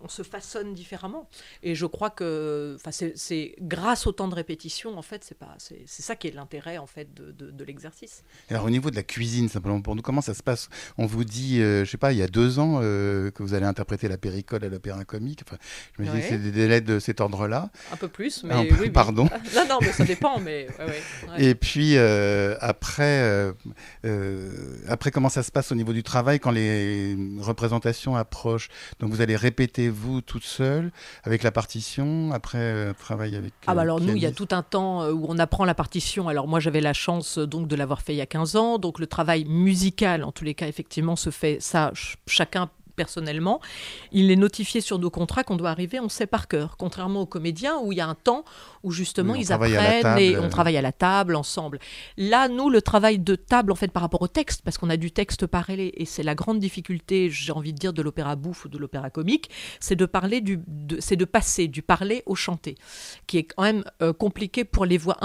on 0.00 0.08
se 0.08 0.22
façonne 0.22 0.74
différemment. 0.74 1.28
Et 1.62 1.74
je 1.74 1.86
crois 1.86 2.10
que 2.10 2.76
c'est 3.14 3.54
grâce 3.60 4.06
au 4.06 4.12
temps 4.12 4.28
de 4.28 4.34
répétition, 4.34 4.96
en 4.96 5.02
fait, 5.02 5.24
c'est 5.24 5.38
pas 5.38 5.56
c'est 5.58 6.02
ça 6.02 6.16
qui 6.16 6.28
est 6.28 6.32
l'intérêt 6.32 6.78
en 6.78 6.86
fait 6.86 7.12
de, 7.14 7.32
de, 7.32 7.64
l'exercice. 7.64 8.24
Alors 8.48 8.64
au 8.64 8.70
niveau 8.70 8.90
de 8.90 8.96
la 8.96 9.02
cuisine, 9.02 9.48
simplement 9.48 9.80
pour 9.80 9.94
nous, 9.94 10.02
comment 10.02 10.20
ça 10.20 10.34
se 10.34 10.42
passe? 10.42 10.68
On 10.98 11.06
vous 11.06 11.24
dit, 11.24 11.60
euh, 11.60 11.84
je 11.84 11.90
sais 11.90 11.98
pas, 11.98 12.12
il 12.12 12.18
y 12.18 12.22
a 12.22 12.28
deux 12.28 12.58
ans 12.58 12.80
euh, 12.82 13.30
que 13.30 13.42
vous 13.42 13.54
allez 13.54 13.66
interpréter 13.66 13.89
la 14.02 14.18
péricole 14.18 14.64
à 14.64 14.68
l'opéra 14.68 15.04
comique. 15.04 15.40
Enfin, 15.46 15.56
je 15.98 16.02
me 16.02 16.08
dis 16.08 16.22
c'est 16.22 16.38
des 16.38 16.50
délais 16.50 16.80
de 16.80 16.98
cet 16.98 17.20
ordre-là. 17.20 17.70
Un 17.92 17.96
peu 17.96 18.08
plus, 18.08 18.44
mais 18.44 18.70
oui, 18.80 18.90
pardon. 18.90 19.28
Non, 19.54 19.66
non, 19.68 19.78
mais 19.80 19.92
ça 19.92 20.04
dépend. 20.04 20.38
Mais 20.40 20.68
Et 21.38 21.54
puis 21.54 21.96
euh, 21.96 22.56
après, 22.60 23.52
après 24.88 25.10
comment 25.10 25.28
ça 25.28 25.42
se 25.42 25.50
passe 25.50 25.72
au 25.72 25.74
niveau 25.74 25.92
du 25.92 26.02
travail 26.02 26.40
quand 26.40 26.50
les 26.50 27.16
représentations 27.40 28.16
approchent? 28.16 28.68
Donc 29.00 29.10
vous 29.10 29.20
allez 29.20 29.36
répéter 29.36 29.88
vous 29.88 30.20
toute 30.20 30.44
seule 30.44 30.90
avec 31.24 31.42
la 31.42 31.50
partition, 31.50 32.32
après 32.32 32.58
euh, 32.58 32.92
travail 32.92 33.36
avec. 33.36 33.52
ah 33.66 33.74
bah 33.74 33.82
alors 33.82 34.00
nous, 34.00 34.14
il 34.14 34.22
y 34.22 34.26
a 34.26 34.32
tout 34.32 34.48
un 34.50 34.62
temps 34.62 35.02
euh, 35.02 35.12
où 35.12 35.26
on 35.28 35.38
apprend 35.38 35.64
la 35.64 35.74
partition. 35.74 36.28
Alors 36.28 36.48
moi, 36.48 36.60
j'avais 36.60 36.80
la 36.80 36.92
chance 36.92 37.38
euh, 37.38 37.46
donc 37.46 37.68
de 37.68 37.76
l'avoir 37.76 38.02
fait 38.02 38.14
il 38.14 38.18
y 38.18 38.22
a 38.22 38.26
15 38.26 38.56
ans. 38.56 38.78
Donc 38.78 38.98
le 38.98 39.06
travail 39.06 39.44
musical, 39.44 40.24
en 40.24 40.32
tous 40.32 40.44
les 40.44 40.54
cas, 40.54 40.66
effectivement, 40.66 41.16
se 41.16 41.30
fait 41.30 41.58
ça 41.60 41.92
chacun 42.26 42.68
personnellement, 43.00 43.62
il 44.12 44.30
est 44.30 44.36
notifié 44.36 44.82
sur 44.82 44.98
nos 44.98 45.08
contrats 45.08 45.42
qu'on 45.42 45.56
doit 45.56 45.70
arriver, 45.70 45.98
on 46.00 46.10
sait 46.10 46.26
par 46.26 46.48
cœur. 46.48 46.76
Contrairement 46.76 47.22
aux 47.22 47.26
comédiens 47.26 47.78
où 47.82 47.92
il 47.92 47.96
y 47.96 48.02
a 48.02 48.06
un 48.06 48.14
temps 48.14 48.44
où 48.82 48.90
justement 48.90 49.34
ils 49.34 49.54
apprennent 49.54 50.18
et 50.18 50.36
on 50.36 50.50
travaille 50.50 50.76
à 50.76 50.82
la 50.82 50.92
table 50.92 51.34
ensemble. 51.34 51.78
Là, 52.18 52.48
nous, 52.48 52.68
le 52.68 52.82
travail 52.82 53.18
de 53.18 53.36
table, 53.36 53.72
en 53.72 53.74
fait, 53.74 53.88
par 53.88 54.02
rapport 54.02 54.20
au 54.20 54.28
texte, 54.28 54.60
parce 54.62 54.76
qu'on 54.76 54.90
a 54.90 54.98
du 54.98 55.12
texte 55.12 55.46
parlé, 55.46 55.94
et 55.96 56.04
c'est 56.04 56.22
la 56.22 56.34
grande 56.34 56.58
difficulté, 56.58 57.30
j'ai 57.30 57.52
envie 57.52 57.72
de 57.72 57.78
dire, 57.78 57.94
de 57.94 58.02
l'opéra 58.02 58.36
bouffe 58.36 58.66
ou 58.66 58.68
de 58.68 58.76
l'opéra 58.76 59.08
comique, 59.08 59.48
c'est 59.80 59.96
de 59.96 60.04
parler 60.04 60.42
du, 60.42 60.60
c'est 60.98 61.16
de 61.16 61.24
passer 61.24 61.68
du 61.68 61.80
parler 61.80 62.22
au 62.26 62.34
chanter, 62.34 62.74
qui 63.26 63.38
est 63.38 63.44
quand 63.44 63.62
même 63.62 63.82
euh, 64.02 64.12
compliqué 64.12 64.64
pour 64.64 64.84
les 64.84 64.98
voix, 64.98 65.16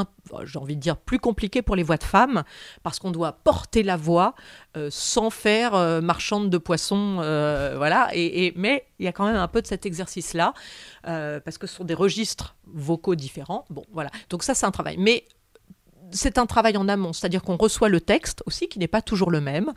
j'ai 0.45 0.59
envie 0.59 0.77
de 0.77 0.81
dire 0.81 0.95
plus 0.95 1.19
compliqué 1.19 1.61
pour 1.61 1.75
les 1.75 1.83
voix 1.83 1.97
de 1.97 2.03
femmes, 2.03 2.43
parce 2.83 2.99
qu'on 2.99 3.11
doit 3.11 3.33
porter 3.33 3.83
la 3.83 3.97
voix 3.97 4.33
euh, 4.77 4.87
sans 4.91 5.29
faire 5.29 5.75
euh, 5.75 5.99
marchande 6.01 6.49
de 6.49 6.57
poissons 6.57 7.19
voilà. 7.75 8.09
Et, 8.13 8.53
mais 8.55 8.85
il 8.99 9.05
y 9.05 9.07
a 9.07 9.11
quand 9.11 9.25
même 9.25 9.35
un 9.35 9.47
peu 9.47 9.61
de 9.61 9.67
cet 9.67 9.85
exercice-là, 9.85 10.53
euh, 11.07 11.39
parce 11.39 11.57
que 11.57 11.67
ce 11.67 11.75
sont 11.75 11.83
des 11.83 11.93
registres 11.93 12.55
vocaux 12.67 13.15
différents. 13.15 13.65
Bon, 13.69 13.83
voilà. 13.91 14.09
Donc 14.29 14.43
ça, 14.43 14.53
c'est 14.53 14.65
un 14.65 14.71
travail. 14.71 14.97
Mais 14.97 15.25
c'est 16.11 16.37
un 16.37 16.45
travail 16.45 16.77
en 16.77 16.87
amont, 16.87 17.13
c'est-à-dire 17.13 17.43
qu'on 17.43 17.57
reçoit 17.57 17.89
le 17.89 17.99
texte 18.01 18.43
aussi, 18.45 18.67
qui 18.67 18.79
n'est 18.79 18.87
pas 18.87 19.01
toujours 19.01 19.31
le 19.31 19.41
même, 19.41 19.73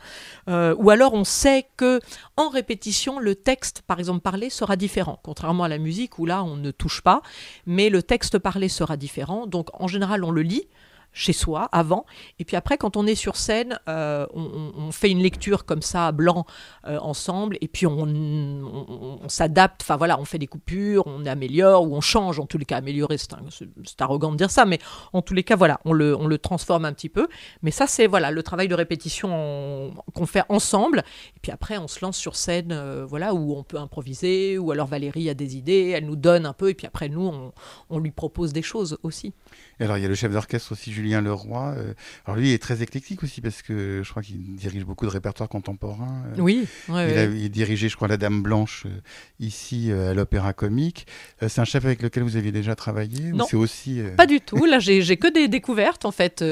euh, 0.47 0.75
ou 0.77 0.89
alors 0.89 1.13
on 1.13 1.23
sait 1.23 1.67
que 1.77 1.99
en 2.37 2.49
répétition, 2.49 3.19
le 3.19 3.35
texte, 3.35 3.81
par 3.81 3.99
exemple 3.99 4.21
parlé, 4.21 4.49
sera 4.49 4.75
différent, 4.75 5.19
contrairement 5.23 5.63
à 5.63 5.67
la 5.67 5.77
musique 5.77 6.19
où 6.19 6.25
là 6.25 6.43
on 6.43 6.55
ne 6.55 6.71
touche 6.71 7.01
pas, 7.01 7.21
mais 7.65 7.89
le 7.89 8.03
texte 8.03 8.37
parlé 8.37 8.69
sera 8.69 8.97
différent. 8.97 9.47
Donc 9.47 9.69
en 9.73 9.87
général, 9.87 10.23
on 10.23 10.31
le 10.31 10.41
lit, 10.41 10.67
chez 11.13 11.33
soi 11.33 11.69
avant. 11.71 12.05
Et 12.39 12.45
puis 12.45 12.55
après, 12.55 12.77
quand 12.77 12.97
on 12.97 13.05
est 13.05 13.15
sur 13.15 13.35
scène, 13.35 13.79
euh, 13.87 14.25
on, 14.33 14.91
fait 14.91 15.11
une 15.11 15.21
lecture 15.21 15.65
comme 15.65 15.81
ça, 15.81 16.11
blanc, 16.11 16.45
euh, 16.87 16.97
ensemble, 16.99 17.57
et 17.61 17.67
puis 17.67 17.85
on, 17.85 19.19
s'adapte, 19.27 19.81
enfin 19.81 19.97
voilà, 19.97 20.19
on 20.19 20.25
fait 20.25 20.39
des 20.39 20.47
coupures, 20.47 21.03
on 21.05 21.25
améliore 21.25 21.83
ou 21.83 21.95
on 21.95 22.01
change, 22.01 22.39
en 22.39 22.45
tous 22.45 22.57
les 22.57 22.65
cas, 22.65 22.77
améliorer, 22.77 23.17
c'est 23.17 24.01
arrogant 24.01 24.31
de 24.31 24.37
dire 24.37 24.51
ça, 24.51 24.65
mais 24.65 24.79
en 25.13 25.21
tous 25.21 25.33
les 25.33 25.43
cas, 25.43 25.55
voilà, 25.55 25.79
on 25.85 25.93
le, 25.93 26.17
le 26.27 26.37
transforme 26.37 26.85
un 26.85 26.93
petit 26.93 27.09
peu. 27.09 27.27
Mais 27.61 27.71
ça, 27.71 27.87
c'est 27.87 28.07
voilà, 28.07 28.31
le 28.31 28.43
travail 28.43 28.67
de 28.67 28.75
répétition 28.75 29.93
qu'on 30.13 30.25
fait 30.25 30.43
ensemble. 30.49 31.03
Et 31.35 31.39
puis 31.41 31.51
après, 31.51 31.77
on 31.77 31.87
se 31.87 32.03
lance 32.03 32.17
sur 32.17 32.35
scène, 32.35 32.71
euh, 32.71 33.05
voilà, 33.05 33.33
où 33.33 33.55
on 33.55 33.63
peut 33.63 33.77
improviser, 33.77 34.57
ou 34.57 34.71
alors 34.71 34.87
Valérie 34.87 35.29
a 35.29 35.33
des 35.33 35.57
idées, 35.57 35.93
elle 35.95 36.05
nous 36.05 36.15
donne 36.15 36.45
un 36.45 36.53
peu, 36.53 36.69
et 36.69 36.73
puis 36.73 36.87
après, 36.87 37.09
nous, 37.09 37.51
on 37.89 37.99
lui 37.99 38.11
propose 38.11 38.53
des 38.53 38.61
choses 38.61 38.97
aussi. 39.03 39.33
Et 39.79 39.85
alors, 39.85 39.97
il 39.97 40.01
y 40.01 40.05
a 40.05 40.09
le 40.09 40.15
chef 40.15 40.31
d'orchestre 40.31 40.73
aussi, 40.73 40.91
Julien 40.91 41.21
Leroy. 41.21 41.73
Euh, 41.77 41.93
alors, 42.25 42.37
lui, 42.37 42.49
il 42.49 42.53
est 42.53 42.61
très 42.61 42.81
éclectique 42.81 43.23
aussi 43.23 43.39
parce 43.39 43.61
que 43.61 44.01
je 44.03 44.09
crois 44.09 44.21
qu'il 44.21 44.55
dirige 44.55 44.83
beaucoup 44.83 45.05
de 45.05 45.11
répertoires 45.11 45.47
contemporains. 45.47 46.23
Euh. 46.27 46.41
oui, 46.41 46.67
il, 46.89 46.95
a, 46.95 47.27
dirigé, 47.47 47.87
je 47.87 47.95
crois, 47.95 48.09
La 48.09 48.17
Dame 48.17 48.41
Blanche 48.41 48.83
euh, 48.85 48.99
ici 49.39 49.91
à 49.91 50.13
l'Opéra 50.13 50.51
Comique. 50.53 51.07
c'est 51.47 51.59
un 51.59 51.65
chef 51.65 51.85
avec 51.85 52.01
lequel 52.01 52.23
vous 52.23 52.35
aviez 52.35 52.51
déjà 52.51 52.75
travaillé 52.75 53.31
Non, 53.31 53.45
c'est 53.49 53.55
aussi, 53.55 54.01
pas 54.17 54.27
du 54.27 54.41
tout. 54.41 54.65
Là, 54.65 54.79
j'ai 54.79 55.17
que 55.17 55.31
des 55.31 55.47
découvertes, 55.47 56.05
en 56.05 56.11
fait, 56.11 56.43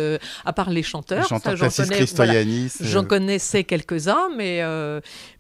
à 0.46 0.54
part 0.54 0.70
les 0.70 0.84
chanteurs. 0.84 1.24
Les 1.24 1.28
chanteurs 1.28 1.58
connais, 2.16 2.68
J'en 2.82 3.04
connaissais 3.04 3.64
quelques-uns, 3.66 4.30
mais, 4.36 4.62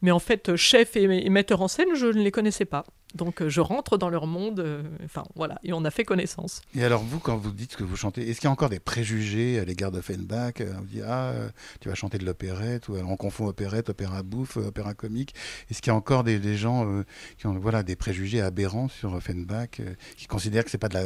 mais 0.01 0.11
en 0.11 0.19
fait, 0.19 0.55
chef 0.55 0.95
et, 0.97 1.03
et 1.03 1.29
metteur 1.29 1.61
en 1.61 1.67
scène, 1.67 1.87
je 1.95 2.07
ne 2.07 2.21
les 2.21 2.31
connaissais 2.31 2.65
pas. 2.65 2.83
Donc 3.15 3.41
euh, 3.41 3.49
je 3.49 3.61
rentre 3.61 3.97
dans 3.97 4.09
leur 4.09 4.27
monde, 4.27 4.59
euh, 4.59 4.83
enfin 5.05 5.23
voilà, 5.35 5.59
et 5.63 5.71
on 5.73 5.85
a 5.85 5.91
fait 5.91 6.03
connaissance. 6.03 6.61
Et 6.75 6.83
alors 6.83 7.01
vous, 7.01 7.19
quand 7.19 7.37
vous 7.37 7.51
dites 7.51 7.75
que 7.75 7.83
vous 7.83 7.95
chantez, 7.95 8.29
est-ce 8.29 8.41
qu'il 8.41 8.47
y 8.47 8.49
a 8.49 8.51
encore 8.51 8.69
des 8.69 8.79
préjugés 8.79 9.59
à 9.59 9.65
l'égard 9.65 9.91
d'Offenbach 9.91 10.55
On 10.59 10.81
dit 10.81 11.01
ah, 11.07 11.33
tu 11.79 11.87
vas 11.89 11.95
chanter 11.95 12.17
de 12.17 12.25
l'opérette, 12.25 12.89
ou 12.89 12.95
on 12.97 13.15
confond 13.15 13.47
opérette, 13.47 13.89
opéra 13.89 14.23
bouffe, 14.23 14.57
opéra 14.57 14.93
comique. 14.93 15.33
Est-ce 15.69 15.81
qu'il 15.81 15.91
y 15.91 15.93
a 15.93 15.95
encore 15.95 16.23
des, 16.23 16.57
gens 16.57 16.85
euh, 16.85 17.05
qui 17.37 17.47
ont 17.47 17.57
voilà 17.57 17.83
des 17.83 17.95
préjugés 17.95 18.41
aberrants 18.41 18.89
sur 18.89 19.13
Offenbach, 19.13 19.81
qui 20.17 20.27
considèrent 20.27 20.65
que 20.65 20.71
c'est 20.71 20.77
pas 20.77 20.89
de 20.89 20.95
la 20.95 21.05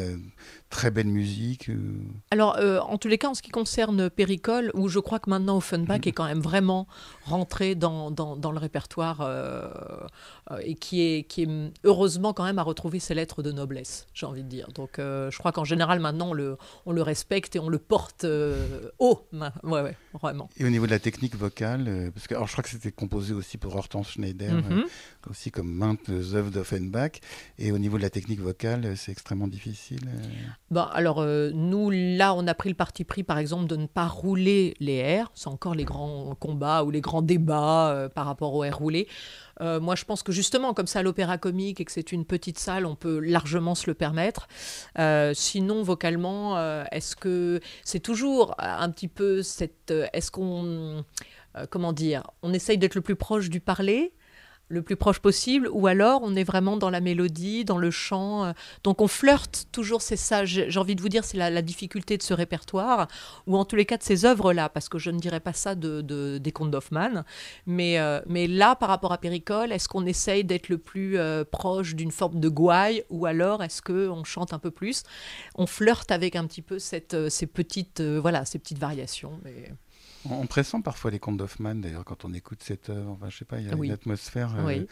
très 0.71 0.89
belle 0.89 1.07
musique 1.07 1.69
Alors 2.31 2.57
en 2.87 2.97
tous 2.97 3.07
les 3.07 3.17
cas, 3.17 3.29
en 3.29 3.33
ce 3.33 3.41
qui 3.41 3.51
concerne 3.51 4.09
Péricole, 4.09 4.71
où 4.73 4.87
je 4.87 4.99
crois 4.99 5.19
que 5.19 5.29
maintenant 5.29 5.57
Offenbach 5.57 6.05
est 6.05 6.11
quand 6.11 6.25
même 6.25 6.41
vraiment 6.41 6.87
rentré 7.25 7.75
dans, 7.75 8.09
dans, 8.11 8.51
le 8.51 8.57
répertoire 8.57 9.29
et 10.63 10.75
qui 10.75 11.01
est 11.01 11.23
qui 11.23 11.43
est 11.43 11.71
heureusement 11.83 12.33
quand 12.33 12.43
même 12.43 12.59
à 12.59 12.63
retrouver 12.63 12.99
ses 12.99 13.13
lettres 13.13 13.43
de 13.43 13.51
noblesse, 13.51 14.07
j'ai 14.13 14.25
envie 14.25 14.43
de 14.43 14.49
dire. 14.49 14.69
Donc 14.73 14.99
euh, 14.99 15.31
je 15.31 15.37
crois 15.37 15.51
qu'en 15.51 15.63
général 15.63 15.99
maintenant 15.99 16.29
on 16.29 16.33
le, 16.33 16.57
on 16.85 16.91
le 16.91 17.01
respecte 17.01 17.55
et 17.55 17.59
on 17.59 17.69
le 17.69 17.79
porte 17.79 18.23
euh, 18.23 18.89
haut. 18.99 19.27
Ouais, 19.33 19.81
ouais, 19.81 19.97
vraiment. 20.13 20.49
Et 20.57 20.65
au 20.65 20.69
niveau 20.69 20.85
de 20.85 20.91
la 20.91 20.99
technique 20.99 21.35
vocale, 21.35 21.85
euh, 21.87 22.11
parce 22.11 22.27
que 22.27 22.35
alors, 22.35 22.47
je 22.47 22.53
crois 22.53 22.63
que 22.63 22.69
c'était 22.69 22.91
composé 22.91 23.33
aussi 23.33 23.57
pour 23.57 23.75
Hortense 23.75 24.11
Schneider, 24.11 24.53
mhm. 24.53 24.85
aussi 25.29 25.51
comme 25.51 25.71
maintes 25.71 26.09
œuvres 26.09 26.51
d'Offenbach. 26.51 27.19
Et 27.57 27.71
au 27.71 27.77
niveau 27.77 27.97
de 27.97 28.03
la 28.03 28.09
technique 28.09 28.39
vocale, 28.39 28.95
c'est 28.97 29.11
extrêmement 29.11 29.47
difficile. 29.47 30.09
Bon, 30.71 30.81
alors 30.81 31.23
nous 31.23 31.89
là 31.91 32.33
on 32.33 32.47
a 32.47 32.53
pris 32.53 32.69
le 32.69 32.75
parti 32.75 33.03
pris 33.03 33.23
par 33.23 33.37
exemple 33.37 33.67
de 33.67 33.75
ne 33.75 33.85
pas 33.87 34.07
rouler 34.07 34.73
les 34.79 34.95
airs. 34.95 35.31
C'est 35.35 35.49
encore 35.49 35.75
les 35.75 35.83
grands 35.83 36.35
combats 36.39 36.83
ou 36.83 36.91
les 36.91 37.01
grands 37.01 37.21
débats 37.21 38.09
par 38.15 38.25
rapport 38.25 38.53
aux 38.55 38.63
airs 38.63 38.77
roulés. 38.77 39.07
Euh, 39.61 39.79
moi, 39.79 39.95
je 39.95 40.05
pense 40.05 40.23
que 40.23 40.31
justement, 40.31 40.73
comme 40.73 40.87
ça, 40.87 41.01
l'opéra 41.03 41.37
comique 41.37 41.79
et 41.79 41.85
que 41.85 41.91
c'est 41.91 42.11
une 42.11 42.25
petite 42.25 42.57
salle, 42.57 42.85
on 42.85 42.95
peut 42.95 43.19
largement 43.19 43.75
se 43.75 43.87
le 43.87 43.93
permettre. 43.93 44.47
Euh, 44.97 45.33
sinon, 45.33 45.83
vocalement, 45.83 46.57
euh, 46.57 46.83
est-ce 46.91 47.15
que 47.15 47.59
c'est 47.83 47.99
toujours 47.99 48.55
un 48.57 48.89
petit 48.89 49.07
peu 49.07 49.43
cette. 49.43 49.93
Est-ce 50.13 50.31
qu'on. 50.31 51.03
comment 51.69 51.93
dire 51.93 52.23
On 52.41 52.53
essaye 52.53 52.77
d'être 52.77 52.95
le 52.95 53.01
plus 53.01 53.15
proche 53.15 53.49
du 53.49 53.59
parler 53.59 54.13
le 54.71 54.81
plus 54.81 54.95
proche 54.95 55.19
possible, 55.19 55.69
ou 55.71 55.85
alors 55.87 56.21
on 56.23 56.35
est 56.35 56.43
vraiment 56.43 56.77
dans 56.77 56.89
la 56.89 57.01
mélodie, 57.01 57.65
dans 57.65 57.77
le 57.77 57.91
chant. 57.91 58.45
euh, 58.45 58.53
Donc 58.83 59.01
on 59.01 59.07
flirte 59.07 59.67
toujours, 59.71 60.01
c'est 60.01 60.15
ça, 60.15 60.45
j'ai 60.45 60.77
envie 60.77 60.95
de 60.95 61.01
vous 61.01 61.09
dire, 61.09 61.23
c'est 61.23 61.37
la, 61.37 61.61
difficulté 61.61 62.17
de 62.17 62.23
ce 62.23 62.33
répertoire, 62.33 63.07
ou 63.45 63.57
en 63.57 63.65
tous 63.65 63.75
les 63.75 63.85
cas 63.85 63.97
de 63.97 64.03
ces 64.03 64.25
œuvres-là, 64.25 64.69
parce 64.69 64.89
que 64.89 64.97
je 64.97 65.11
ne 65.11 65.19
dirais 65.19 65.39
pas 65.39 65.53
ça 65.53 65.75
de, 65.75 66.01
de- 66.01 66.37
des 66.39 66.51
contes 66.51 66.71
d'Hoffmann. 66.71 67.23
Mais, 67.67 67.99
euh, 67.99 68.21
mais 68.25 68.47
là, 68.47 68.75
par 68.75 68.89
rapport 68.89 69.11
à 69.11 69.17
Péricole, 69.19 69.71
est-ce 69.71 69.87
qu'on 69.87 70.05
essaye 70.05 70.43
d'être 70.43 70.69
le 70.69 70.77
plus 70.77 71.17
euh, 71.19 71.43
proche 71.43 71.93
d'une 71.95 72.11
forme 72.11 72.39
de 72.39 72.49
gouaille, 72.49 73.03
ou 73.09 73.25
alors 73.25 73.61
est-ce 73.63 73.81
qu'on 73.81 74.23
chante 74.23 74.53
un 74.53 74.59
peu 74.59 74.71
plus? 74.71 75.03
On 75.55 75.67
flirte 75.67 76.11
avec 76.11 76.35
un 76.35 76.47
petit 76.47 76.61
peu 76.63 76.79
cette, 76.79 77.29
ces, 77.29 77.47
petites, 77.47 78.01
voilà, 78.01 78.45
ces 78.45 78.57
petites 78.57 78.79
variations. 78.79 79.39
Mais... 79.43 79.71
On, 80.29 80.35
on 80.41 80.47
pressent 80.47 80.75
parfois 80.83 81.11
les 81.11 81.19
contes 81.19 81.37
d'Hoffmann, 81.37 81.81
d'ailleurs, 81.81 82.05
quand 82.05 82.25
on 82.25 82.33
écoute 82.33 82.59
cette 82.63 82.89
œuvre. 82.89 83.11
Enfin, 83.11 83.29
je 83.29 83.37
sais 83.37 83.45
pas, 83.45 83.59
il 83.59 83.67
y 83.67 83.71
a 83.71 83.75
Oui. 83.75 83.87
une 83.87 83.93
atmosphère 83.93 84.53
euh, 84.57 84.65
Oui. 84.65 84.87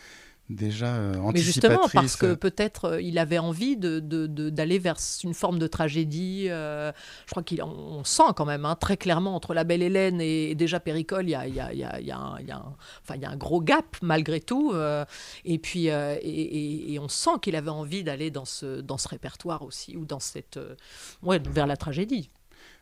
déjà 0.49 0.95
euh, 0.95 1.13
Mais 1.31 1.39
justement, 1.39 1.75
parce 1.75 1.95
anticipatrice. 1.95 2.15
que 2.17 2.33
peut-être 2.33 2.85
euh, 2.85 3.01
il 3.01 3.19
avait 3.19 3.37
envie 3.37 3.77
de, 3.77 3.99
de- 3.99 4.25
de- 4.25 4.49
d'aller 4.49 4.79
vers 4.79 4.95
une 5.23 5.35
forme 5.35 5.59
de 5.59 5.67
tragédie. 5.67 6.47
euh, 6.49 6.91
je 7.27 7.31
crois 7.31 7.43
qu'il 7.43 7.61
on 7.61 8.03
sent 8.03 8.23
quand 8.35 8.45
même 8.45 8.65
hein, 8.65 8.75
très 8.75 8.97
clairement 8.97 9.35
entre 9.35 9.53
la 9.53 9.63
Belle 9.63 9.83
Hélène 9.83 10.19
et, 10.19 10.49
et 10.49 10.55
déjà 10.55 10.79
Péricole, 10.79 11.25
il 11.27 11.31
y 11.31 11.35
a, 11.35 12.17
un- 12.17 13.37
gros 13.37 13.61
gap 13.61 13.97
malgré 14.01 14.39
tout. 14.39 14.71
euh, 14.73 15.05
et 15.45 15.59
puis, 15.59 15.91
euh, 15.91 16.15
et, 16.21 16.27
et- 16.29 16.93
et 16.93 16.99
on 16.99 17.07
sent 17.09 17.37
qu'il 17.43 17.55
avait 17.55 17.69
envie 17.69 18.03
d'aller 18.03 18.31
dans 18.31 18.45
ce, 18.45 18.81
dans 18.81 18.97
ce 18.97 19.07
répertoire 19.07 19.61
aussi, 19.61 19.95
ou 19.95 20.05
dans 20.05 20.19
cette, 20.19 20.57
euh, 20.57 20.73
ouais, 21.21 21.39
vers 21.47 21.67
la 21.67 21.77
tragédie. 21.77 22.29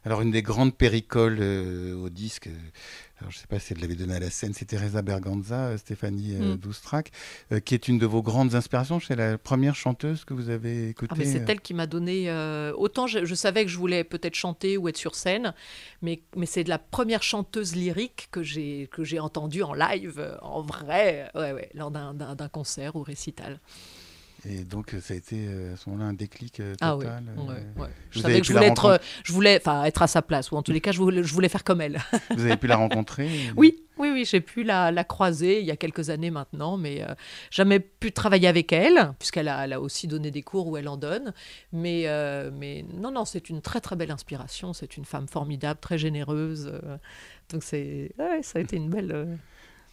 Alors, 0.08 0.22
une 0.22 0.32
des 0.32 0.42
grandes 0.42 0.74
péricoles 0.74 1.40
euh, 1.42 1.94
au 2.02 2.08
disque, 2.08 2.48
euh, 2.48 2.52
alors, 3.20 3.30
je 3.30 3.40
sais 3.40 3.48
pas 3.48 3.60
si 3.60 3.74
elle 3.74 3.82
l'avait 3.82 3.96
donné 3.96 4.16
à 4.16 4.20
la 4.20 4.30
scène, 4.30 4.54
c'est 4.54 4.64
Teresa 4.64 5.02
Berganza, 5.02 5.68
euh, 5.68 5.78
Stéphanie 5.78 6.36
euh, 6.36 6.54
Mm. 6.54 6.58
Doustrac, 6.58 7.12
euh, 7.52 7.60
qui 7.60 7.74
est 7.74 7.90
une 7.90 7.98
de 7.98 8.06
vos 8.06 8.22
grandes 8.22 8.56
inspirations. 8.56 9.02
C'est 9.02 9.18
la 9.18 9.38
première 9.38 9.76
chanteuse 9.76 10.24
que 10.24 10.34
vous 10.34 10.50
avez 10.50 10.90
écoutée. 10.90 11.12
Ah, 11.14 11.18
mais 11.18 11.26
c'est 11.26 11.44
elle 11.50 11.60
qui 11.60 11.74
m'a 11.74 11.88
donné. 11.88 12.32
autant 12.78 13.06
je, 13.06 13.26
je 13.26 13.36
savais 13.36 13.66
que 13.66 13.72
je 13.72 13.78
voulais 13.78 14.06
peut-être 14.06 14.36
chanter 14.36 14.78
ou 14.78 14.88
être 14.88 14.96
sur 14.96 15.16
scène, 15.16 15.54
mais, 16.02 16.22
mais 16.38 16.46
c'est 16.46 16.64
de 16.64 16.70
la 16.70 16.80
première 16.80 17.22
chanteuse 17.22 17.76
lyrique 17.76 18.30
que 18.32 18.44
j'ai 18.44 19.20
entendue 19.20 19.64
en 19.64 19.74
live, 19.74 20.38
en 20.42 20.62
vrai, 20.62 21.30
ouais, 21.36 21.52
ouais, 21.52 21.70
lors 21.74 21.92
d'un 21.92 22.50
concert 22.50 22.96
ou 22.96 23.04
récital. 23.04 23.60
Et 24.46 24.64
donc, 24.64 24.94
euh, 24.94 25.02
ça 25.02 25.14
a 25.14 25.18
été 25.18 25.48
euh, 25.48 25.74
à 25.74 25.78
ce 25.78 25.90
moment-là 25.90 26.10
un 26.10 26.14
déclic 26.14 26.60
euh, 26.60 26.76
Ah 26.80 26.96
oui, 26.96 27.06
total. 27.06 27.24
ouais, 27.38 27.82
ouais. 27.84 27.90
Je 28.12 28.20
savais 28.20 28.40
que 28.40 28.46
je 28.48 28.54
voulais 28.54 28.68
être, 28.68 29.00
je 29.24 29.34
voulais, 29.34 29.62
être 29.86 30.02
à 30.02 30.08
sa 30.08 30.22
place, 30.22 30.52
ou 30.52 30.58
en 30.58 30.62
tous 30.62 30.72
les 30.72 30.82
cas, 30.82 30.92
je 30.92 31.00
voulais, 31.00 31.24
je 31.24 31.34
voulais 31.34 31.50
faire 31.50 31.64
comme 31.64 31.82
elle. 31.82 32.00
Vous 32.36 32.46
avez 32.46 32.56
pu 32.58 32.68
la 32.68 32.76
rencontrer 32.78 33.30
Oui, 33.58 33.84
oui, 33.98 34.10
oui, 34.14 34.26
j'ai 34.26 34.42
pu 34.42 34.64
la, 34.64 34.92
la 34.92 35.04
croiser 35.04 35.60
il 35.60 35.66
y 35.66 35.72
a 35.72 35.76
quelques 35.76 36.12
années 36.12 36.30
maintenant, 36.30 36.78
mais 36.78 37.02
euh, 37.02 37.14
jamais 37.50 37.80
pu 37.80 38.12
travailler 38.12 38.48
avec 38.48 38.72
elle, 38.72 39.14
puisqu'elle 39.18 39.48
a, 39.48 39.66
elle 39.66 39.74
a 39.74 39.82
aussi 39.82 40.08
donné 40.08 40.30
des 40.30 40.44
cours 40.44 40.68
où 40.68 40.78
elle 40.78 40.88
en 40.88 40.98
donne. 40.98 41.34
Mais, 41.74 42.04
euh, 42.06 42.52
mais 42.54 42.86
non, 42.94 43.12
non, 43.12 43.26
c'est 43.26 43.50
une 43.50 43.62
très 43.62 43.82
très 43.82 43.96
belle 43.96 44.12
inspiration. 44.12 44.72
C'est 44.74 44.98
une 44.98 45.06
femme 45.06 45.28
formidable, 45.28 45.80
très 45.80 45.98
généreuse. 45.98 46.72
euh, 46.72 46.98
donc 47.50 47.64
c'est, 47.64 48.12
ouais, 48.20 48.44
ça 48.44 48.60
a 48.60 48.62
été 48.62 48.76
une 48.76 48.90
belle. 48.90 49.40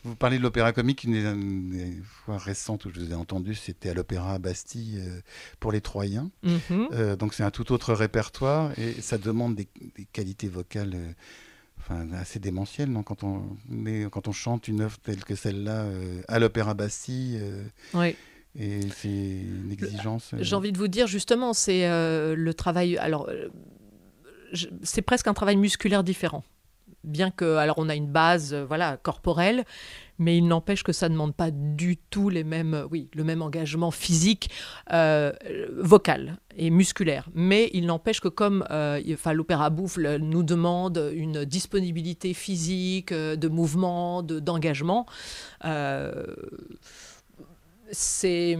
Vous 0.04 0.16
parlez 0.16 0.36
de 0.36 0.42
l'opéra 0.42 0.72
comique, 0.74 1.04
une 1.04 1.70
des, 1.70 2.02
fois 2.04 2.36
récentes 2.36 2.84
où 2.84 2.90
je 2.94 3.00
vous 3.00 3.12
ai 3.12 3.14
entendu, 3.14 3.54
c'était 3.54 3.88
à 3.88 3.94
l'opéra 3.94 4.38
Bastille 4.38 4.98
euh, 4.98 5.20
pour 5.60 5.72
les 5.72 5.80
Troyens. 5.80 6.30
mhm. 6.42 6.88
Euh, 6.92 7.16
donc 7.16 7.32
c'est 7.32 7.42
un 7.42 7.50
tout 7.50 7.72
autre 7.72 7.94
répertoire 7.94 8.78
et 8.78 9.00
ça 9.00 9.16
demande 9.16 9.54
des, 9.54 9.66
des 9.96 10.04
qualités 10.04 10.48
vocales 10.48 10.92
euh, 10.94 11.12
enfin, 11.78 12.06
assez 12.12 12.38
démentielles 12.38 12.90
non? 12.90 13.02
Quand, 13.02 13.24
on, 13.24 13.56
mais 13.68 14.04
quand 14.10 14.28
on 14.28 14.32
chante 14.32 14.68
une 14.68 14.82
œuvre 14.82 14.98
telle 14.98 15.24
que 15.24 15.34
celle-là 15.34 15.86
à 16.28 16.38
l'opéra 16.38 16.74
Bastille. 16.74 17.40
et 17.94 18.80
c'est 18.94 19.08
une 19.08 19.70
exigence. 19.72 20.34
J'ai 20.38 20.54
envie 20.54 20.72
de 20.72 20.78
vous 20.78 20.88
dire 20.88 21.06
justement, 21.06 21.54
c'est 21.54 21.88
le 21.88 22.52
travail. 22.52 22.98
Alors, 22.98 23.30
c'est 24.82 25.02
presque 25.02 25.26
un 25.26 25.34
travail 25.34 25.56
musculaire 25.56 26.04
différent. 26.04 26.44
Bien 27.04 27.30
que, 27.30 27.56
alors, 27.56 27.76
on 27.78 27.88
a 27.90 27.94
une 27.94 28.06
base, 28.06 28.54
euh, 28.54 28.64
voilà, 28.64 28.96
corporelle, 28.96 29.64
mais 30.18 30.38
il 30.38 30.46
n'empêche 30.48 30.82
que 30.82 30.92
ça 30.92 31.08
ne 31.08 31.14
demande 31.14 31.34
pas 31.34 31.50
du 31.50 31.96
tout 31.98 32.30
les 32.30 32.44
mêmes, 32.44 32.74
euh, 32.74 32.86
oui, 32.90 33.08
le 33.14 33.24
même 33.24 33.42
engagement 33.42 33.90
physique, 33.90 34.48
euh, 34.92 35.32
vocal 35.76 36.38
et 36.56 36.70
musculaire. 36.70 37.28
Mais 37.34 37.68
il 37.74 37.84
n'empêche 37.86 38.20
que 38.20 38.28
comme, 38.28 38.64
enfin, 38.70 39.32
l'opéra 39.34 39.68
bouffe 39.70 39.96
le- 39.98 40.18
nous 40.18 40.42
demande 40.42 41.10
une 41.14 41.44
disponibilité 41.44 42.32
physique, 42.32 43.12
de 43.12 43.48
mouvement, 43.48 44.22
de 44.22 44.40
d'engagement. 44.40 45.06
c'est 47.90 48.56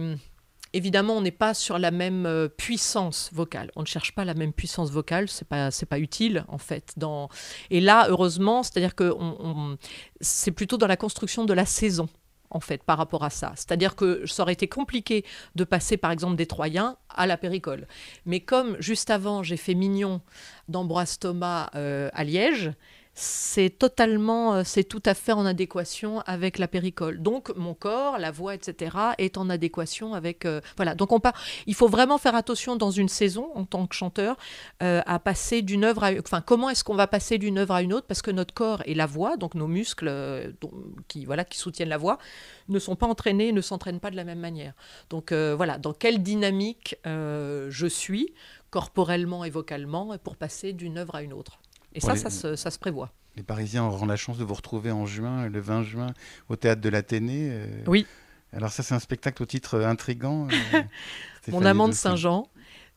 évidemment 0.75 1.17
on 1.17 1.21
n'est 1.21 1.31
pas 1.31 1.53
sur 1.53 1.79
la 1.79 1.91
même 1.91 2.25
euh, 2.25 2.47
puissance 2.47 3.29
vocale. 3.33 3.71
On 3.75 3.81
ne 3.81 3.87
cherche 3.87 4.13
pas 4.13 4.25
la 4.25 4.33
même 4.33 4.53
puissance 4.53 4.91
vocale, 4.91 5.29
c'est 5.29 5.47
pas 5.47 5.71
c'est 5.71 5.85
pas 5.85 5.99
utile 5.99 6.45
en 6.47 6.57
fait. 6.57 6.93
Dans 6.97 7.29
et 7.71 7.81
là 7.81 8.07
heureusement, 8.09 8.63
c'est-à-dire 8.63 8.95
que 8.95 9.13
c'est 10.21 10.51
plutôt 10.51 10.77
dans 10.77 10.87
la 10.87 10.97
construction 10.97 11.45
de 11.45 11.53
la 11.53 11.65
saison 11.65 12.09
en 12.49 12.59
fait 12.59 12.83
par 12.83 12.97
rapport 12.97 13.23
à 13.23 13.29
ça. 13.29 13.53
C'est-à-dire 13.55 13.95
que 13.95 14.25
ça 14.25 14.43
aurait 14.43 14.53
été 14.53 14.67
compliqué 14.67 15.25
de 15.55 15.63
passer 15.63 15.97
par 15.97 16.11
exemple 16.11 16.35
des 16.35 16.45
Troyens 16.45 16.97
à 17.09 17.27
la 17.27 17.37
Péricole. 17.37 17.87
Mais 18.25 18.39
comme 18.39 18.75
juste 18.79 19.09
avant 19.09 19.43
j'ai 19.43 19.57
fait 19.57 19.73
Mignon 19.73 20.21
d'Ambroise 20.67 21.19
Thomas 21.19 21.69
euh, 21.75 22.09
à 22.13 22.23
Liège, 22.23 22.71
c'est 23.17 23.69
totalement, 23.69 24.55
euh, 24.55 24.63
c'est 24.65 24.83
tout 24.83 25.01
à 25.05 25.13
fait 25.13 25.31
en 25.31 25.45
adéquation 25.45 26.19
avec 26.25 26.59
la 26.59 26.67
péricole. 26.67 27.21
Donc 27.21 27.55
mon 27.55 27.73
corps, 27.73 28.17
la 28.17 28.29
voix, 28.29 28.53
etc., 28.53 28.97
est 29.17 29.37
en 29.37 29.49
adéquation 29.49 30.13
avec. 30.13 30.45
euh, 30.45 30.59
voilà. 30.75 30.95
Donc 30.95 31.13
on. 31.13 31.21
Il 31.65 31.75
faut 31.75 31.87
vraiment 31.87 32.17
faire 32.17 32.35
attention 32.35 32.75
dans 32.75 32.91
une 32.91 33.07
saison 33.07 33.49
en 33.55 33.63
tant 33.63 33.87
que 33.87 33.95
chanteur 33.95 34.35
euh, 34.83 35.01
à 35.05 35.19
passer 35.19 35.61
d'une 35.61 35.85
œuvre 35.85 36.03
à. 36.03 36.11
Enfin, 36.19 36.41
comment 36.41 36.69
est-ce 36.69 36.83
qu'on 36.83 36.95
va 36.95 37.07
passer 37.07 37.37
d'une 37.37 37.57
œuvre 37.57 37.73
à 37.73 37.81
une 37.81 37.93
autre? 37.93 38.05
Parce 38.05 38.21
que 38.21 38.31
notre 38.31 38.53
corps 38.53 38.83
et 38.85 38.93
la 38.93 39.05
voix, 39.05 39.37
donc 39.37 39.55
nos 39.55 39.67
muscles 39.67 40.53
qui 41.07 41.25
voilà 41.25 41.45
qui 41.45 41.57
soutiennent 41.57 41.89
la 41.89 41.97
voix, 41.97 42.17
ne 42.67 42.79
sont 42.79 42.97
pas 42.97 43.07
entraînés, 43.07 43.53
ne 43.53 43.61
s'entraînent 43.61 44.01
pas 44.01 44.11
de 44.11 44.17
la 44.17 44.25
même 44.25 44.39
manière. 44.39 44.73
Donc 45.09 45.31
voilà, 45.31 45.77
dans 45.77 45.93
quelle 45.93 46.21
dynamique 46.21 46.97
je 47.05 47.87
suis 47.89 48.33
corporellement 48.71 49.45
et 49.45 49.49
vocalement 49.49 50.17
pour 50.17 50.35
passer 50.35 50.73
d'une 50.73 50.97
œuvre 50.97 51.15
à 51.15 51.23
une 51.23 51.33
autre? 51.33 51.59
Et 51.95 51.99
ça, 52.01 52.13
les- 52.13 52.19
ça, 52.19 52.29
se, 52.29 52.55
ça 52.55 52.69
se 52.71 52.77
prévoit. 52.79 53.11
Les 53.35 53.43
Parisiens 53.43 53.83
auront 53.85 54.05
la 54.05 54.15
chance 54.15 54.37
de 54.37 54.43
vous 54.43 54.53
retrouver 54.53 54.91
en 54.91 55.05
juin, 55.05 55.47
le 55.49 55.59
20 55.59 55.83
juin, 55.83 56.07
au 56.49 56.55
théâtre 56.55 56.81
de 56.81 56.89
l'Athénée. 56.89 57.49
euh. 57.51 57.83
Oui. 57.87 58.05
Alors 58.53 58.71
ça, 58.71 58.83
c'est 58.83 58.93
un 58.95 58.99
spectacle 58.99 59.41
au 59.43 59.45
titre 59.45 59.75
euh, 59.75 59.87
intrigant. 59.87 60.47
euh, 60.73 60.81
Mon 61.49 61.65
amant 61.65 61.87
de. 61.89 61.93
Saint-Jean. 61.93 62.47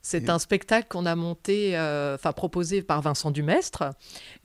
C'est 0.00 0.24
Et- 0.24 0.30
un 0.30 0.38
spectacle 0.38 0.86
qu'on 0.88 1.06
a 1.06 1.16
monté, 1.16 1.76
euh, 1.76 2.14
enfin 2.14 2.32
proposé 2.32 2.82
par 2.82 3.02
Vincent 3.02 3.32
Dumestre. 3.32 3.84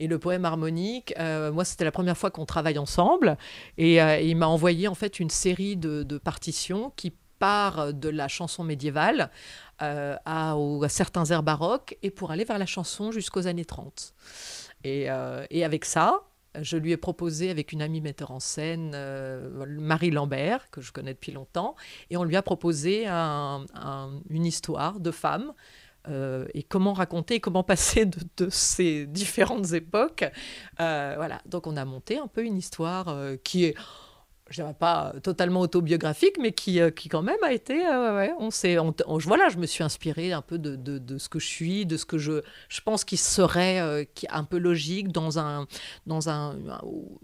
Et 0.00 0.08
le 0.08 0.18
poème 0.18 0.44
harmonique, 0.44 1.14
moi, 1.18 1.64
c'était 1.64 1.84
la 1.84 1.92
première 1.92 2.16
fois 2.18 2.30
qu'on 2.32 2.44
travaille 2.44 2.76
ensemble. 2.78 3.36
Et 3.78 3.98
il 4.28 4.36
m'a 4.36 4.48
envoyé 4.48 4.88
en 4.88 4.94
fait 4.96 5.20
une 5.20 5.30
série 5.30 5.76
de, 5.76 6.02
de 6.02 6.18
partitions 6.18 6.92
qui 6.96 7.12
part 7.38 7.94
de 7.94 8.08
la 8.08 8.26
chanson 8.28 8.64
médiévale 8.64 9.30
euh, 9.82 10.16
à, 10.24 10.52
à 10.54 10.88
certains 10.88 11.24
airs 11.26 11.42
baroques 11.42 11.96
et 12.02 12.10
pour 12.10 12.30
aller 12.30 12.44
vers 12.44 12.58
la 12.58 12.66
chanson 12.66 13.10
jusqu'aux 13.10 13.46
années 13.46 13.64
30. 13.64 14.14
Et, 14.84 15.10
euh, 15.10 15.44
et 15.50 15.64
avec 15.64 15.84
ça, 15.84 16.20
je 16.60 16.76
lui 16.76 16.92
ai 16.92 16.96
proposé 16.96 17.50
avec 17.50 17.72
une 17.72 17.82
amie 17.82 18.00
metteur 18.00 18.30
en 18.30 18.38
scène, 18.40 18.92
euh, 18.94 19.66
Marie 19.66 20.10
Lambert, 20.10 20.70
que 20.70 20.80
je 20.80 20.92
connais 20.92 21.14
depuis 21.14 21.32
longtemps, 21.32 21.74
et 22.10 22.16
on 22.16 22.22
lui 22.24 22.36
a 22.36 22.42
proposé 22.42 23.06
un- 23.06 23.64
un- 23.74 24.20
une 24.30 24.46
histoire 24.46 25.00
de 25.00 25.10
femme. 25.10 25.52
et 26.52 26.62
comment 26.64 26.92
raconter, 26.92 27.40
comment 27.40 27.62
passer 27.64 28.04
de, 28.04 28.48
ces 28.50 29.06
différentes 29.06 29.72
époques. 29.72 30.24
Voilà, 30.78 31.40
donc 31.46 31.66
on 31.66 31.78
a 31.78 31.84
monté 31.86 32.18
un 32.18 32.26
peu 32.26 32.44
une 32.44 32.58
histoire 32.58 33.06
qui 33.42 33.64
est, 33.64 33.74
je 34.50 34.56
dirais 34.62 34.74
pas 34.78 35.14
totalement 35.22 35.60
autobiographique, 35.60 36.36
mais 36.38 36.52
qui, 36.52 36.78
euh, 36.78 36.90
qui 36.90 37.08
quand 37.08 37.22
même 37.22 37.42
a 37.42 37.52
été, 37.52 37.86
euh, 37.86 38.14
ouais, 38.16 38.32
on 38.38 38.50
s'est, 38.50 38.76
voilà, 39.08 39.48
je 39.48 39.56
me 39.56 39.64
suis 39.64 39.82
inspirée 39.82 40.32
un 40.32 40.42
peu 40.42 40.58
de, 40.58 40.76
de, 40.76 40.98
de 40.98 41.16
ce 41.16 41.30
que 41.30 41.38
je 41.38 41.46
suis, 41.46 41.86
de 41.86 41.96
ce 41.96 42.04
que 42.04 42.18
je, 42.18 42.42
je 42.68 42.80
pense 42.82 43.04
qui 43.04 43.16
serait 43.16 43.80
euh, 43.80 44.04
qui, 44.14 44.26
un 44.30 44.44
peu 44.44 44.58
logique 44.58 45.08
dans 45.12 45.38
un, 45.38 45.66
dans 46.06 46.28
un, 46.28 46.50
un- 46.68 46.80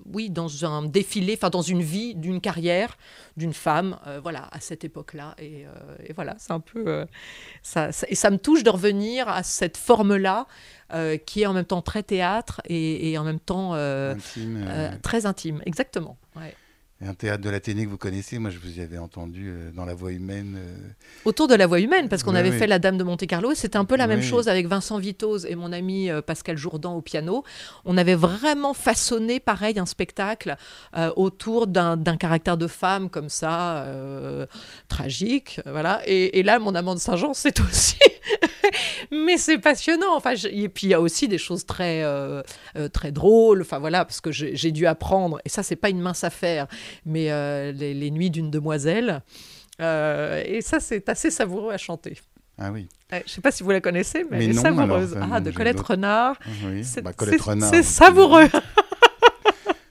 oui, 0.07 0.31
dans 0.31 0.65
un 0.65 0.83
défilé, 0.87 1.35
enfin 1.37 1.51
dans 1.51 1.61
une 1.61 1.83
vie, 1.83 2.15
d'une 2.15 2.41
carrière, 2.41 2.97
d'une 3.37 3.53
femme, 3.53 3.99
euh, 4.07 4.19
voilà, 4.23 4.49
à 4.51 4.61
cette 4.61 4.85
époque-là. 4.85 5.35
Et, 5.39 5.67
euh, 5.67 5.71
et 6.07 6.15
voilà, 6.15 6.37
c'est 6.39 6.53
un 6.53 6.61
peu, 6.61 6.85
euh, 6.87 7.05
ça, 7.63 7.93
ça- 7.93 8.07
et 8.09 8.15
ça 8.15 8.31
me 8.31 8.39
touche 8.39 8.63
de 8.63 8.71
revenir 8.71 9.29
à 9.29 9.43
cette 9.43 9.77
forme-là, 9.77 10.47
euh, 10.95 11.19
qui 11.19 11.43
est 11.43 11.47
en 11.47 11.53
même 11.53 11.67
temps 11.67 11.83
très 11.83 12.03
théâtre 12.03 12.63
et, 12.65 13.11
et 13.13 13.19
en 13.19 13.25
même 13.25 13.41
temps 13.41 13.75
euh, 13.75 14.15
Intime, 14.15 14.57
euh, 14.57 14.89
euh, 14.95 14.97
très 15.03 15.27
intime, 15.27 15.61
exactement. 15.67 16.17
Ouais. 16.35 16.55
Un 17.03 17.15
théâtre 17.15 17.43
de 17.43 17.49
l'Athénée 17.49 17.87
que 17.87 17.89
vous 17.91 17.97
connaissez, 17.97 18.39
moi 18.39 18.51
je 18.51 18.59
vous 18.59 18.79
y 18.79 18.83
avais 18.83 18.99
entendu 18.99 19.49
euh, 19.49 19.71
dans 19.75 19.87
La 19.87 19.95
Voix 19.95 20.13
humaine. 20.13 20.59
euh, 20.59 20.77
Autour 21.25 21.49
de 21.49 21.55
la 21.55 21.67
voix 21.67 21.81
humaine, 21.81 22.11
parce 22.11 22.23
qu'on 22.23 22.33
Oui, 22.33 22.39
avait 22.39 22.51
oui. 22.51 22.59
fait 22.59 22.67
La 22.67 22.79
Dame 22.79 22.99
de 22.99 23.05
Monte 23.05 23.27
Carlo, 23.27 23.53
et 23.53 23.55
c'était 23.55 23.79
un 23.79 23.87
peu 23.87 23.97
la 23.97 24.07
même 24.07 24.21
chose 24.23 24.49
avec 24.49 24.67
Vincent 24.67 24.99
Vitoz 24.99 25.47
et 25.47 25.55
mon 25.55 25.73
ami 25.73 26.11
euh, 26.11 26.21
Pascal 26.21 26.59
Jourdan 26.59 26.95
au 26.97 27.01
piano. 27.01 27.43
On 27.87 27.97
avait 27.97 28.15
vraiment 28.15 28.75
façonné, 28.75 29.41
pareil, 29.41 29.79
un 29.79 29.87
spectacle 29.87 30.57
euh, 30.95 31.11
autour 31.17 31.67
d'un 31.67 31.97
caractère 32.19 32.59
de 32.59 32.67
femme 32.67 33.09
comme 33.09 33.31
ça, 33.31 33.79
euh, 33.85 34.45
tragique, 34.89 35.61
voilà. 35.67 36.03
Et, 36.07 36.39
et 36.39 36.43
là, 36.43 36.59
mon 36.59 36.75
amant 36.75 36.95
de 36.95 37.01
Saint-Jean, 37.01 37.33
c'est 37.33 37.61
aussi... 37.71 37.97
Mais 39.11 39.39
c'est 39.39 39.59
passionnant. 39.59 40.15
Enfin, 40.15 40.35
je- 40.35 40.47
et 40.49 40.69
puis 40.69 40.87
il 40.87 40.91
y 40.91 40.95
a 40.95 41.01
aussi 41.01 41.27
des 41.27 41.39
choses 41.39 41.67
très, 41.67 42.03
euh, 42.05 42.43
très 42.93 43.11
drôles. 43.11 43.63
Enfin 43.63 43.79
voilà, 43.81 44.05
parce 44.05 44.21
que 44.21 44.31
j'ai 44.31 44.55
j'ai 44.55 44.71
dû 44.71 44.87
apprendre. 44.87 45.41
Et 45.45 45.49
ça, 45.49 45.63
c'est 45.65 45.75
pas 45.75 45.89
une 45.89 46.01
mince 46.01 46.23
affaire. 46.23 46.69
Mais 47.07 47.31
euh, 47.31 47.73
les, 47.73 47.95
les 47.95 48.11
nuits 48.11 48.31
d'une 48.31 48.51
demoiselle. 48.51 49.23
Euh, 49.81 50.43
et 50.45 50.61
ça, 50.61 50.81
c'est 50.81 51.09
assez 51.09 51.31
savoureux 51.31 51.73
à 51.73 51.79
chanter. 51.79 52.19
Ah 52.59 52.71
oui, 52.71 52.89
Ouais, 53.11 53.23
je 53.27 53.33
sais 53.33 53.41
pas 53.41 53.51
si 53.51 53.63
vous 53.63 53.71
la 53.71 53.81
connaissez, 53.81 54.25
mais, 54.31 54.39
Mais 54.39 54.45
elle 54.45 54.51
est 54.51 54.55
savoureuse. 54.55 55.17
alors, 55.17 55.29
ah, 55.33 55.41
de 55.41 55.51
Colette. 55.51 55.81
Renard. 55.81 56.37
oui. 56.67 56.85
C'est 56.85 57.01
Bah, 57.01 57.13
Colette 57.15 57.35
c'est- 57.43 57.51
Renard. 57.51 57.71
c'est 57.71 57.81
vous- 57.81 57.89
savoureux. 57.89 58.49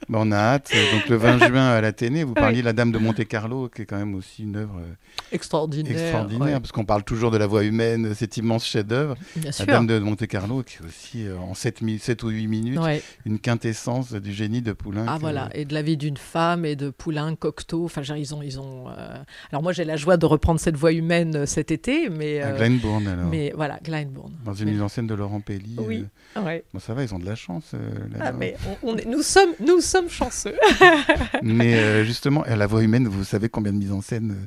Bah, 0.09 0.17
on 0.21 0.31
a 0.31 0.37
hâte. 0.37 0.71
Donc 0.93 1.07
le 1.07 1.15
20 1.17 1.37
juin 1.47 1.67
à 1.69 1.81
l'Athénée, 1.81 2.23
vous 2.23 2.33
parliez 2.33 2.61
de 2.61 2.65
La 2.65 2.73
Dame 2.73 2.91
de 2.91 2.97
Monte 2.97 3.23
Carlo, 3.27 3.69
qui 3.69 3.83
est 3.83 3.85
quand 3.85 3.97
même 3.97 4.15
aussi 4.15 4.43
une 4.43 4.55
œuvre 4.55 4.79
euh, 4.79 4.93
Extraordinaire. 5.31 5.91
extraordinaire, 6.01 6.41
ouais, 6.55 6.59
parce 6.59 6.71
qu'on 6.71 6.85
parle 6.85 7.03
toujours 7.03 7.29
de 7.31 7.37
La 7.37 7.45
Voix 7.47 7.63
humaine, 7.63 8.13
cet 8.15 8.37
immense 8.37 8.65
chef-d'œuvre. 8.65 9.15
La 9.43 9.51
sûr. 9.51 9.65
Dame 9.67 9.85
de 9.87 9.99
Monte 9.99 10.25
Carlo, 10.27 10.63
qui 10.63 10.77
est 10.77 10.85
aussi 10.85 11.27
euh, 11.27 11.37
en 11.37 11.53
7, 11.53 11.81
ou 12.23 12.29
8 12.29 12.47
minutes, 12.47 12.79
Ouais. 12.79 13.03
une 13.25 13.39
quintessence 13.39 14.13
du 14.13 14.33
génie 14.33 14.61
de 14.61 14.73
Poulenc. 14.73 15.05
Ah 15.07 15.17
voilà, 15.19 15.49
et 15.53 15.65
de 15.65 15.73
la 15.73 15.81
vie 15.83 15.97
d'une 15.97 16.17
femme 16.17 16.65
et 16.65 16.75
de 16.75 16.89
Poulain, 16.89 17.35
Cocteau. 17.35 17.85
Enfin, 17.85 18.01
ils 18.15 18.33
ont, 18.33 18.41
ils 18.41 18.59
ont. 18.59 18.85
euh, 18.89 19.15
Alors 19.51 19.61
moi, 19.61 19.73
j'ai 19.73 19.85
la 19.85 19.95
joie 19.95 20.17
de 20.17 20.25
reprendre 20.25 20.59
cette 20.59 20.75
voix 20.75 20.91
humaine 20.91 21.45
cet 21.45 21.69
été, 21.71 22.09
mais. 22.09 22.41
À 22.41 22.53
Glenbourne, 22.53 23.07
alors. 23.07 23.25
Mais 23.29 23.53
voilà, 23.55 23.79
Glyndebourne. 23.83 24.33
Dans 24.43 24.53
une 24.53 24.65
Mais- 24.65 24.71
mise 24.71 24.81
en 24.81 24.87
scène 24.89 25.05
de 25.07 25.13
Laurent 25.13 25.41
Pelli. 25.41 25.75
Oui. 25.77 26.05
Ouais. 26.43 26.63
Bon, 26.73 26.79
ça 26.79 26.93
va, 26.93 27.03
ils 27.03 27.13
ont 27.13 27.19
de 27.19 27.25
la 27.25 27.35
chance. 27.35 27.73
Ah, 28.19 28.31
mais 28.31 28.55
on, 28.83 28.91
on 28.93 28.97
est- 28.97 29.05
nous 29.05 29.21
sommes, 29.21 29.51
nous 29.59 29.81
sommes 29.81 29.98
chanceux. 30.07 30.55
Mais 31.41 31.75
euh, 31.75 32.03
justement, 32.05 32.43
à 32.43 32.55
la 32.55 32.67
voix 32.67 32.83
humaine, 32.83 33.07
vous 33.07 33.23
savez 33.23 33.49
combien 33.49 33.73
de 33.73 33.77
mises 33.77 33.91
en 33.91 34.01
scène, 34.01 34.31
euh, 34.31 34.45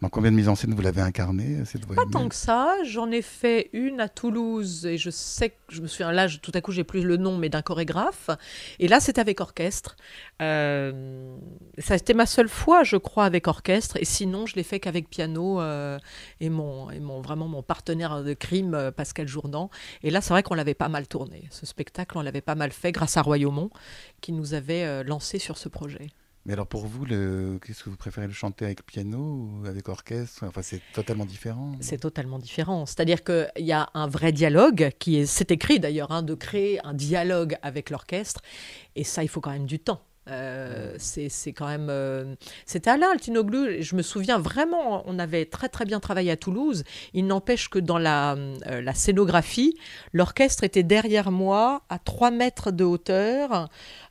dans 0.00 0.08
combien 0.08 0.30
de 0.30 0.36
mises 0.36 0.48
en 0.48 0.54
scène 0.54 0.72
vous 0.74 0.80
l'avez 0.82 1.00
incarnée, 1.02 1.58
euh, 1.60 1.64
cette 1.64 1.84
voix 1.84 1.96
Pas 1.96 2.02
humaine 2.02 2.12
tant 2.12 2.28
que 2.28 2.34
ça. 2.34 2.74
J'en 2.88 3.10
ai 3.10 3.20
fait 3.22 3.68
une 3.72 4.00
à 4.00 4.08
Toulouse 4.08 4.86
et 4.86 4.96
je 4.96 5.10
sais 5.10 5.50
que 5.50 5.56
je 5.68 5.80
me 5.82 5.86
souviens 5.88 6.12
là, 6.12 6.28
je- 6.28 6.38
tout 6.38 6.52
à 6.54 6.60
coup, 6.60 6.72
j'ai 6.72 6.84
plus 6.84 7.02
le 7.02 7.16
nom, 7.16 7.36
mais 7.36 7.48
d'un 7.48 7.62
chorégraphe. 7.62 8.30
Et 8.78 8.88
là, 8.88 9.00
c'est 9.00 9.18
avec 9.18 9.40
orchestre. 9.40 9.96
Euh, 10.42 11.36
ça 11.78 11.94
a 11.94 11.96
été 11.96 12.14
ma 12.14 12.26
seule 12.26 12.48
fois, 12.48 12.82
je 12.82 12.96
crois, 12.96 13.24
avec 13.24 13.46
orchestre. 13.46 13.96
Et 14.00 14.04
sinon, 14.04 14.46
je 14.46 14.56
l'ai 14.56 14.62
fait 14.62 14.80
qu'avec 14.80 15.08
piano 15.08 15.60
euh, 15.60 15.98
et 16.40 16.50
mon, 16.50 16.90
et 16.90 17.00
mon 17.00 17.20
vraiment 17.20 17.48
mon 17.48 17.62
partenaire 17.62 18.22
de 18.22 18.34
crime, 18.34 18.74
euh, 18.74 18.90
Pascal 18.90 19.28
Jourdan. 19.28 19.70
Et 20.02 20.10
là, 20.10 20.20
c'est 20.20 20.30
vrai 20.30 20.42
qu'on 20.42 20.54
l'avait 20.54 20.74
pas 20.74 20.88
mal 20.88 21.06
tourné. 21.06 21.48
Ce 21.50 21.66
spectacle, 21.66 22.18
on 22.18 22.22
l'avait 22.22 22.40
pas 22.40 22.54
mal 22.54 22.72
fait 22.72 22.92
grâce 22.92 23.16
à 23.16 23.22
Royaumont, 23.22 23.70
qui 24.20 24.32
nous 24.32 24.54
avait 24.54 25.04
lancé 25.04 25.38
sur 25.38 25.58
ce 25.58 25.68
projet. 25.68 26.08
Mais 26.46 26.52
alors 26.52 26.66
pour 26.66 26.86
vous, 26.86 27.06
le... 27.06 27.58
qu'est-ce 27.64 27.84
que 27.84 27.88
vous 27.88 27.96
préférez 27.96 28.26
le 28.26 28.32
chanter 28.34 28.66
avec 28.66 28.84
piano 28.84 29.18
ou 29.18 29.66
avec 29.66 29.88
orchestre? 29.88 30.44
Enfin, 30.46 30.60
c'est 30.60 30.82
totalement 30.92 31.24
différent. 31.24 31.72
C'est 31.80 31.98
totalement 31.98 32.38
différent. 32.38 32.84
C'est-à-dire 32.84 33.24
qu'il 33.24 33.48
y 33.58 33.72
a 33.72 33.88
un 33.94 34.06
vrai 34.06 34.30
dialogue 34.30 34.90
qui 34.98 35.16
est, 35.16 35.26
c'est 35.26 35.50
écrit 35.50 35.80
d'ailleurs, 35.80 36.10
hein, 36.10 36.22
de 36.22 36.34
créer 36.34 36.84
un 36.84 36.92
dialogue 36.92 37.56
avec 37.62 37.88
l'orchestre. 37.88 38.42
Et 38.94 39.04
ça, 39.04 39.22
il 39.22 39.28
faut 39.28 39.40
quand 39.40 39.52
même 39.52 39.66
du 39.66 39.78
temps. 39.78 40.02
Euh, 40.28 40.94
c'est 40.98 41.28
c'est 41.28 41.52
quand 41.52 41.66
même. 41.66 41.88
euh, 41.90 42.34
C'était 42.66 42.90
Alain 42.90 43.10
Altinoglu. 43.12 43.82
Je 43.82 43.94
me 43.94 44.02
souviens 44.02 44.38
vraiment, 44.38 45.02
on 45.06 45.18
avait 45.18 45.44
très 45.44 45.68
très 45.68 45.84
bien 45.84 46.00
travaillé 46.00 46.30
à 46.30 46.36
Toulouse. 46.36 46.84
Il 47.12 47.26
n'empêche 47.26 47.68
que 47.68 47.78
dans 47.78 47.98
la, 47.98 48.32
euh, 48.34 48.80
la 48.80 48.94
scénographie, 48.94 49.76
l'orchestre 50.12 50.64
était 50.64 50.82
derrière 50.82 51.30
moi 51.30 51.82
à 51.90 51.98
3 51.98 52.30
mètres 52.30 52.70
de 52.70 52.84
hauteur. 52.84 53.68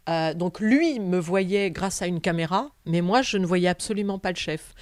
Euh, 0.10 0.34
donc 0.34 0.60
lui 0.60 1.00
me 1.00 1.18
voyait 1.18 1.72
grâce 1.72 2.02
à 2.02 2.08
une 2.08 2.20
caméra, 2.20 2.72
mais 2.86 3.00
moi 3.00 3.22
je 3.22 3.38
ne 3.38 3.46
voyais 3.46 3.70
absolument 3.70 4.20
pas 4.20 4.32
le 4.32 4.36
chef. 4.36 4.74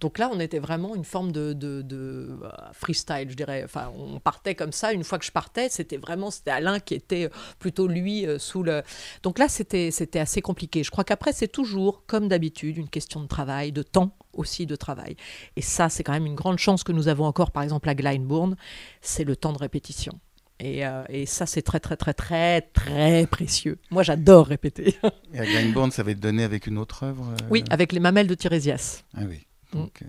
Donc 0.00 0.16
là, 0.16 0.30
on 0.32 0.40
était 0.40 0.58
vraiment 0.58 0.94
une 0.94 1.04
forme 1.04 1.32
de, 1.32 1.52
de- 1.52 1.84
euh, 1.90 2.48
freestyle, 2.72 3.26
je 3.28 3.34
dirais. 3.36 3.62
Enfin, 3.62 3.92
on 3.94 4.18
partait 4.18 4.54
comme 4.54 4.72
ça. 4.72 4.94
Une 4.94 5.04
fois 5.04 5.18
que 5.18 5.26
je 5.26 5.32
partais, 5.32 5.68
c'était 5.68 5.98
vraiment 5.98 6.30
c'était 6.30 6.50
Alain 6.52 6.80
qui 6.80 6.94
était 6.94 7.28
plutôt 7.58 7.86
lui 7.88 8.26
euh, 8.26 8.38
sous 8.38 8.62
le. 8.62 8.82
Donc 9.22 9.38
là, 9.38 9.48
c'était 9.48 9.90
c'était 9.90 10.18
assez 10.18 10.40
compliqué. 10.40 10.82
Je 10.82 10.90
crois 10.90 11.04
qu'après, 11.04 11.32
c'est 11.34 11.48
toujours, 11.48 12.04
comme 12.06 12.28
d'habitude, 12.28 12.78
une 12.78 12.88
question 12.88 13.20
de 13.20 13.26
travail, 13.26 13.72
de 13.72 13.82
temps 13.82 14.16
aussi 14.32 14.64
de 14.64 14.76
travail. 14.76 15.16
Et 15.56 15.62
ça, 15.62 15.90
c'est 15.90 16.02
quand 16.02 16.12
même 16.12 16.26
une 16.26 16.34
grande 16.36 16.58
chance 16.58 16.84
que 16.84 16.92
nous 16.92 17.08
avons 17.08 17.24
encore, 17.26 17.50
par 17.50 17.62
exemple, 17.62 17.88
à 17.90 17.94
Glyndebourne, 17.94 18.56
c'est 19.02 19.24
le 19.24 19.36
temps 19.36 19.52
de 19.52 19.58
répétition. 19.58 20.18
Et, 20.60 20.86
euh, 20.86 21.02
et 21.08 21.24
ça, 21.24 21.46
c'est 21.46 21.62
très, 21.62 21.80
très, 21.80 21.96
très, 21.96 22.12
très, 22.12 22.60
très 22.60 23.26
précieux. 23.26 23.78
Moi, 23.90 24.02
j'adore 24.02 24.46
répéter. 24.46 24.96
Et 25.32 25.40
à 25.40 25.46
Glyndebourne, 25.46 25.90
ça 25.90 26.02
va 26.02 26.10
être 26.10 26.20
donné 26.20 26.44
avec 26.44 26.66
une 26.66 26.76
autre 26.76 27.04
œuvre 27.04 27.30
euh, 27.30 27.46
Oui, 27.50 27.64
avec 27.70 27.92
les 27.92 28.00
mamelles 28.00 28.26
de 28.26 28.34
Tirésias. 28.34 29.02
Ah 29.16 29.22
oui. 29.26 29.46
Mm. 29.72 29.78
Donc, 29.78 30.02
euh, 30.02 30.06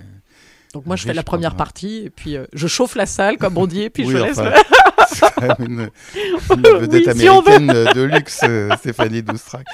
Donc 0.73 0.85
moi, 0.85 0.95
je 0.95 1.03
fais 1.03 1.13
la 1.13 1.23
première 1.23 1.55
partie, 1.55 2.03
et 2.05 2.09
puis 2.09 2.37
euh, 2.37 2.45
je 2.53 2.67
chauffe 2.67 2.95
la 2.95 3.05
salle, 3.05 3.37
comme 3.37 3.57
on 3.57 3.67
dit, 3.67 3.81
et 3.83 3.89
puis 3.89 4.05
oui, 4.05 4.13
je 4.13 4.17
laisse 4.17 4.37
enfin, 4.39 4.51
le- 4.55 5.05
c'est 5.07 5.33
quand 5.35 5.59
même 5.59 5.67
une, 5.67 5.89
une 6.55 6.61
vedette 6.79 7.07
Oui, 7.07 7.19
si 7.19 7.27
américaine 7.27 7.67
de 7.93 8.01
luxe, 8.03 8.39
euh, 8.45 8.69
Stéphanie 8.77 9.21
Doustrac. 9.21 9.65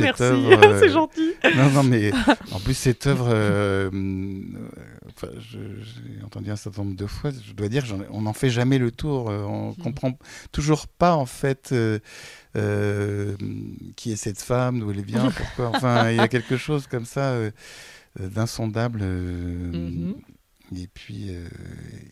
Merci, 0.00 0.22
euh, 0.24 0.80
c'est 0.80 0.88
gentil. 0.88 1.32
Non, 1.56 1.70
non, 1.70 1.82
mais 1.84 2.10
en 2.50 2.58
plus, 2.58 2.74
cette 2.74 3.06
œuvre, 3.06 3.26
enfin, 3.28 5.28
j'ai 5.40 6.24
entendu 6.24 6.50
un 6.50 6.56
certain 6.56 6.82
nombre 6.82 6.96
de 6.96 7.06
fois, 7.06 7.30
je 7.46 7.52
dois 7.52 7.68
dire, 7.68 7.84
on 8.10 8.22
n'en 8.22 8.32
fait 8.32 8.50
jamais 8.50 8.78
le 8.78 8.90
tour. 8.90 9.26
on 9.26 9.68
Mhm. 9.68 9.76
comprend 9.84 10.18
toujours 10.50 10.88
pas, 10.88 11.14
en 11.14 11.26
fait, 11.26 11.72
qui 13.96 14.12
est 14.12 14.16
cette 14.16 14.40
femme, 14.42 14.80
d'où 14.80 14.90
elle 14.90 15.04
vient, 15.04 15.30
pourquoi. 15.30 15.68
Enfin, 15.76 16.10
il 16.10 16.16
y 16.16 16.20
a 16.20 16.26
quelque 16.28 16.56
chose 16.56 16.88
comme 16.88 17.04
ça 17.04 17.34
euh, 18.20 18.24
euh, 18.24 18.28
d'insondable. 18.28 19.00
euh, 19.02 19.72
Mhm. 19.72 20.14
Et 20.74 20.86
puis, 20.86 21.26
euh, 21.28 21.44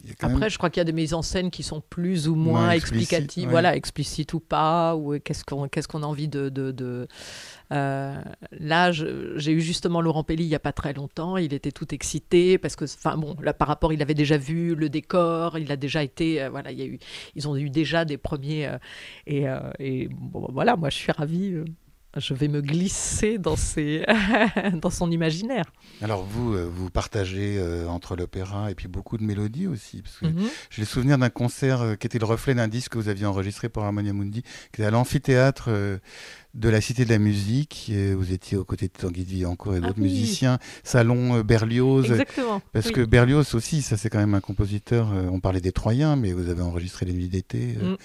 il 0.02 0.10
y 0.10 0.12
a 0.12 0.14
quand 0.16 0.26
même. 0.28 0.36
Après, 0.36 0.50
je 0.50 0.58
crois 0.58 0.68
qu'il 0.68 0.80
y 0.80 0.82
a 0.82 0.84
des 0.84 0.92
mises 0.92 1.14
en 1.14 1.22
scène 1.22 1.50
qui 1.50 1.62
sont 1.62 1.80
plus 1.80 2.28
ou 2.28 2.34
moins 2.34 2.72
explicatives, 2.72 3.44
ouais. 3.44 3.50
voilà, 3.50 3.74
explicites 3.74 4.34
ou 4.34 4.40
pas, 4.40 4.96
ou 4.96 5.18
qu'est-ce 5.18 5.46
qu'on 5.46 5.66
qu'est-ce 5.68 5.88
qu'on 5.88 6.02
a 6.02 6.06
envie 6.06 6.28
de. 6.28 6.50
de, 6.50 6.70
de- 6.70 7.08
Euh, 7.72 8.20
là, 8.58 8.90
j'ai 8.90 9.52
eu 9.52 9.60
justement 9.60 10.00
Laurent 10.02 10.24
Pelli 10.24 10.42
il 10.44 10.48
n'y 10.48 10.54
a 10.56 10.58
pas 10.60 10.72
très 10.72 10.92
longtemps. 10.92 11.36
Il 11.38 11.54
était 11.54 11.70
tout 11.70 11.94
excité 11.94 12.58
parce 12.58 12.74
que, 12.76 12.84
enfin 12.84 13.16
bon, 13.16 13.36
là 13.40 13.54
par 13.54 13.68
rapport, 13.68 13.92
il 13.92 14.02
avait 14.02 14.12
déjà 14.12 14.36
vu 14.36 14.74
le 14.74 14.88
décor, 14.90 15.56
il 15.56 15.70
a 15.70 15.76
déjà 15.76 16.02
été, 16.02 16.42
euh, 16.42 16.50
voilà, 16.50 16.72
il 16.72 16.78
y 16.78 16.82
a 16.82 16.86
eu, 16.86 16.98
ils 17.36 17.46
ont 17.48 17.56
eu 17.56 17.70
déjà 17.70 18.04
des 18.04 18.18
premiers, 18.18 18.66
euh, 18.66 18.78
et, 19.26 19.44
et 19.78 20.08
bon, 20.10 20.48
voilà, 20.50 20.74
moi 20.76 20.90
je 20.90 20.96
suis 20.96 21.12
ravie. 21.12 21.54
Je 22.16 22.34
vais 22.34 22.48
me 22.48 22.60
glisser 22.60 23.38
dans, 23.38 23.54
ses 23.56 24.04
dans 24.82 24.90
son 24.90 25.10
imaginaire. 25.10 25.64
Alors, 26.02 26.24
vous, 26.24 26.54
euh, 26.54 26.68
vous 26.72 26.90
partagez 26.90 27.56
euh, 27.58 27.86
entre 27.86 28.16
l'opéra 28.16 28.70
et 28.70 28.74
puis 28.74 28.88
beaucoup 28.88 29.16
de 29.16 29.22
mélodies 29.22 29.66
aussi. 29.68 30.02
Parce 30.02 30.18
que 30.18 30.26
Mhm. 30.26 30.48
J'ai 30.70 30.82
le 30.82 30.86
souvenir 30.86 31.18
d'un 31.18 31.30
concert 31.30 31.82
euh, 31.82 31.94
qui 31.94 32.06
était 32.06 32.18
le 32.18 32.24
reflet 32.24 32.54
d'un 32.54 32.68
disque 32.68 32.92
que 32.92 32.98
vous 32.98 33.08
aviez 33.08 33.26
enregistré 33.26 33.68
pour 33.68 33.84
Harmonia 33.84 34.12
Mundi, 34.12 34.42
qui 34.42 34.80
était 34.80 34.84
à 34.84 34.90
l'amphithéâtre 34.90 35.70
de 36.54 36.68
la 36.68 36.80
Cité 36.80 37.04
de 37.04 37.10
la 37.10 37.18
Musique. 37.18 37.92
Vous 38.16 38.32
étiez 38.32 38.56
aux 38.56 38.64
côtés 38.64 38.86
de 38.88 38.92
Tanguy 38.92 39.24
de 39.24 39.30
Villancourt 39.30 39.74
et 39.74 39.78
Ah 39.78 39.86
d'autres 39.86 39.98
oui. 40.00 40.10
musiciens. 40.10 40.58
Salon 40.82 41.40
Berlioz. 41.42 42.10
Exactement. 42.10 42.60
Parce 42.72 42.86
oui. 42.86 42.92
que 42.92 43.00
Berlioz 43.04 43.54
aussi, 43.54 43.82
ça 43.82 43.96
c'est 43.96 44.10
quand 44.10 44.18
même 44.18 44.34
un 44.34 44.40
compositeur. 44.40 45.08
on 45.30 45.38
parlait 45.40 45.60
des 45.60 45.72
Troyens, 45.72 46.16
mais 46.16 46.32
vous 46.32 46.48
avez 46.48 46.62
enregistré 46.62 47.06
les 47.06 47.12
Nuits 47.12 47.28
d'été. 47.28 47.76
Mm. 47.80 47.96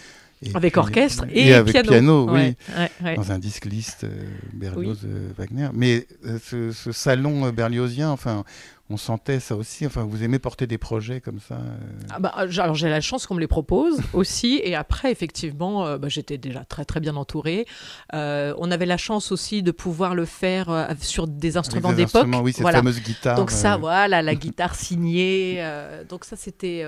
Et 0.41 0.53
Avec 0.53 0.73
puis- 0.73 0.79
orchestre 0.79 1.25
et, 1.31 1.53
avec 1.53 1.71
piano. 1.73 1.89
piano, 1.89 2.27
oui. 2.29 2.33
Ouais, 2.33 2.55
ouais, 2.77 2.89
ouais. 3.03 3.15
Dans 3.15 3.31
un 3.31 3.39
disque 3.39 3.65
liste 3.65 4.03
euh, 4.03 4.09
Berlioz 4.53 4.99
euh. 5.05 5.31
Mais 5.73 6.05
euh, 6.25 6.37
ce, 6.43 6.71
ce 6.71 6.91
salon 6.91 7.49
berliozien, 7.51 8.09
enfin, 8.11 8.43
on 8.89 8.97
sentait 8.97 9.39
ça 9.39 9.55
aussi. 9.55 9.85
Enfin, 9.87 10.03
vous 10.03 10.23
aimez 10.23 10.37
porter 10.37 10.67
des 10.67 10.77
projets 10.77 11.21
comme 11.21 11.39
ça. 11.39 11.55
euh, 11.55 11.77
Ah 12.11 12.19
bah, 12.19 12.33
euh, 12.37 12.49
alors 12.59 12.75
j'ai 12.75 12.89
la 12.89 13.01
chance 13.01 13.25
qu'on 13.25 13.33
me 13.35 13.39
les 13.39 13.47
propose 13.47 13.97
aussi 14.13 14.59
et 14.63 14.75
après 14.75 15.11
effectivement 15.11 15.97
bah, 15.97 16.09
j'étais 16.09 16.37
déjà 16.37 16.65
très 16.65 16.85
très 16.85 16.99
bien 16.99 17.15
entourée. 17.15 17.65
On 18.13 18.71
avait 18.71 18.85
la 18.85 18.97
chance 18.97 19.31
aussi 19.31 19.63
de 19.63 19.71
pouvoir 19.71 20.15
le 20.15 20.25
faire 20.25 20.89
sur 20.99 21.27
des 21.27 21.55
instruments 21.57 21.93
d'époque. 21.93 22.27
Oui, 22.43 22.51
cette 22.51 22.61
Voilà. 22.61 22.79
fameuse 22.79 23.01
guitare. 23.01 23.37
Donc 23.37 23.51
ça 23.51 23.77
voilà 23.77 24.21
la 24.21 24.35
guitare 24.43 24.75
signée. 24.75 25.63
donc 26.09 26.25
ça 26.25 26.35
c'était 26.35 26.83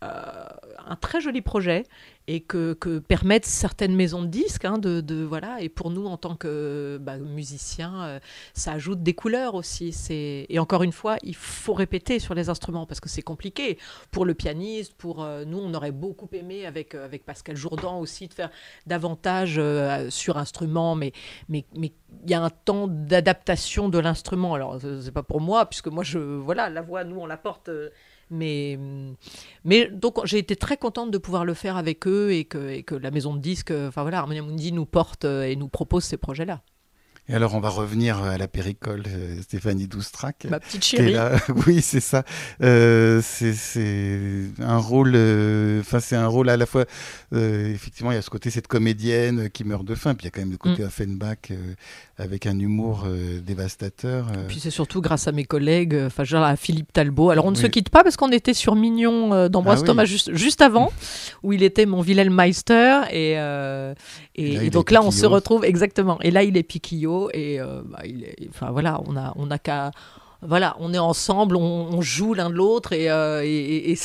un 0.00 0.96
très 0.96 1.20
joli 1.20 1.42
projet 1.42 1.84
et 2.28 2.40
que, 2.40 2.74
permettent 3.08 3.46
certaines 3.46 3.96
maisons 3.96 4.22
de 4.22 4.28
disques 4.28 4.64
hein, 4.64 4.78
de, 4.78 5.24
voilà 5.24 5.60
et 5.60 5.68
pour 5.68 5.90
nous 5.90 6.06
en 6.06 6.16
tant 6.16 6.36
que 6.36 6.98
bah, 7.00 7.16
musiciens 7.16 8.02
euh, 8.02 8.20
ça 8.52 8.72
ajoute 8.72 9.02
des 9.02 9.14
couleurs 9.14 9.54
aussi. 9.54 9.94
Et 10.48 10.58
encore 10.58 10.82
une 10.82 10.92
fois 10.92 11.16
il 11.22 11.34
faut 11.34 11.72
répéter 11.72 12.18
sur 12.18 12.34
les 12.34 12.48
instruments 12.48 12.86
parce 12.86 13.00
que 13.00 13.08
c'est 13.08 13.22
compliqué 13.22 13.78
pour 14.10 14.24
le 14.24 14.34
pianiste, 14.34 14.94
pour 14.94 15.22
euh, 15.22 15.44
nous, 15.44 15.58
on 15.58 15.72
aurait 15.74 15.92
beaucoup 15.92 16.28
aimé 16.32 16.66
avec, 16.66 16.94
euh, 16.94 17.04
avec 17.04 17.24
Pascal 17.24 17.56
Jourdan 17.56 17.98
aussi 17.98 18.28
de 18.28 18.34
faire 18.34 18.50
davantage 18.86 19.56
euh, 19.58 20.10
sur 20.10 20.36
instrument, 20.36 20.94
mais 20.94 21.12
mais 21.48 21.64
mais 21.76 21.92
il 22.24 22.30
y 22.30 22.34
a 22.34 22.42
un 22.42 22.50
temps 22.50 22.86
d'adaptation 22.88 23.88
de 23.88 23.98
l'instrument. 23.98 24.54
Alors 24.54 24.78
c'est 24.80 25.12
pas 25.12 25.22
pour 25.22 25.40
moi 25.40 25.66
puisque 25.66 25.88
moi 25.88 26.04
je 26.04 26.18
voilà 26.18 26.68
la 26.68 26.82
voix, 26.82 27.04
nous 27.04 27.18
on 27.18 27.26
la 27.26 27.36
porte. 27.36 27.70
Mais, 28.30 28.78
donc 29.92 30.24
j'ai 30.24 30.38
été 30.38 30.56
très 30.56 30.76
contente 30.76 31.10
de 31.10 31.18
pouvoir 31.18 31.44
le 31.44 31.54
faire 31.54 31.76
avec 31.76 32.06
eux 32.06 32.32
et 32.32 32.44
que, 32.44 32.70
et 32.70 32.82
que 32.82 32.94
la 32.94 33.10
maison 33.10 33.34
de 33.34 33.40
disques, 33.40 33.72
enfin 33.72 34.02
voilà, 34.02 34.18
Harmonia 34.18 34.42
Mundi 34.42 34.72
nous 34.72 34.86
porte 34.86 35.24
et 35.24 35.56
nous 35.56 35.68
propose 35.68 36.04
ces 36.04 36.16
projets-là. 36.16 36.62
Et 37.30 37.34
alors, 37.34 37.54
on 37.54 37.60
va 37.60 37.68
revenir 37.68 38.22
à 38.22 38.38
la 38.38 38.48
péricole, 38.48 39.02
euh, 39.06 39.42
Stéphanie 39.42 39.86
Doustrac. 39.86 40.46
Ma 40.48 40.60
petite 40.60 40.82
chérie. 40.84 41.14
Oui, 41.66 41.82
c'est 41.82 42.00
ça. 42.00 42.24
Euh, 42.62 43.20
c'est 43.22 43.54
un 44.60 44.78
rôle, 44.78 45.12
euh, 45.14 45.80
enfin, 45.80 46.00
c'est 46.00 46.16
un 46.16 46.26
rôle 46.26 46.48
à 46.48 46.56
la 46.56 46.64
fois, 46.64 46.86
euh, 47.34 47.70
effectivement, 47.72 48.12
il 48.12 48.14
y 48.14 48.18
a 48.18 48.22
ce 48.22 48.30
côté, 48.30 48.48
cette 48.48 48.66
comédienne 48.66 49.50
qui 49.50 49.64
meurt 49.64 49.84
de 49.84 49.94
faim, 49.94 50.14
puis 50.14 50.24
il 50.24 50.26
y 50.26 50.28
a 50.28 50.30
quand 50.30 50.40
même 50.40 50.52
le 50.52 50.56
côté 50.56 50.82
mm. 50.82 50.86
Offenbach 50.86 51.52
avec 52.16 52.46
un 52.46 52.58
humour 52.58 53.06
dévastateur. 53.44 54.26
Puis 54.48 54.60
c'est 54.60 54.70
surtout 54.70 55.02
grâce 55.02 55.28
à 55.28 55.32
mes 55.32 55.44
collègues, 55.44 56.00
enfin, 56.06 56.24
genre 56.24 56.44
à 56.44 56.56
Philippe 56.56 56.92
Talbot. 56.94 57.30
Alors, 57.30 57.44
on 57.44 57.50
ne 57.50 57.56
se 57.56 57.66
quitte 57.66 57.90
pas 57.90 58.02
parce 58.02 58.16
qu'on 58.16 58.32
était 58.32 58.54
sur 58.54 58.74
Mignon 58.74 59.48
d'Ambroise 59.48 59.80
ah 59.82 59.86
Thomas 59.86 60.04
juste, 60.06 60.34
juste 60.34 60.62
avant, 60.62 60.92
où 61.42 61.52
il 61.52 61.62
était 61.62 61.84
mon 61.84 62.00
Wilhelm 62.00 62.34
Meister, 62.34 63.02
et, 63.12 63.36
et, 64.34 64.70
donc 64.70 64.90
là, 64.90 65.02
on 65.02 65.10
se 65.10 65.26
retrouve 65.26 65.64
exactement. 65.64 66.18
Et 66.22 66.30
là, 66.30 66.42
il 66.42 66.56
est 66.56 66.62
Piquillot 66.62 67.17
et 67.32 67.60
euh, 67.60 67.82
bah, 67.84 68.00
il 68.04 68.26
enfin 68.48 68.70
voilà, 68.70 69.00
on 69.06 69.16
a 69.16 69.32
on 69.36 69.50
a 69.50 69.58
qu'à 69.58 69.90
voilà, 70.42 70.76
on 70.78 70.94
est 70.94 70.98
ensemble, 70.98 71.56
on, 71.56 72.00
joue 72.00 72.32
l'un 72.32 72.48
de 72.48 72.54
l'autre 72.54 72.92
et, 72.92 73.10
euh, 73.10 73.42
et, 73.44 73.96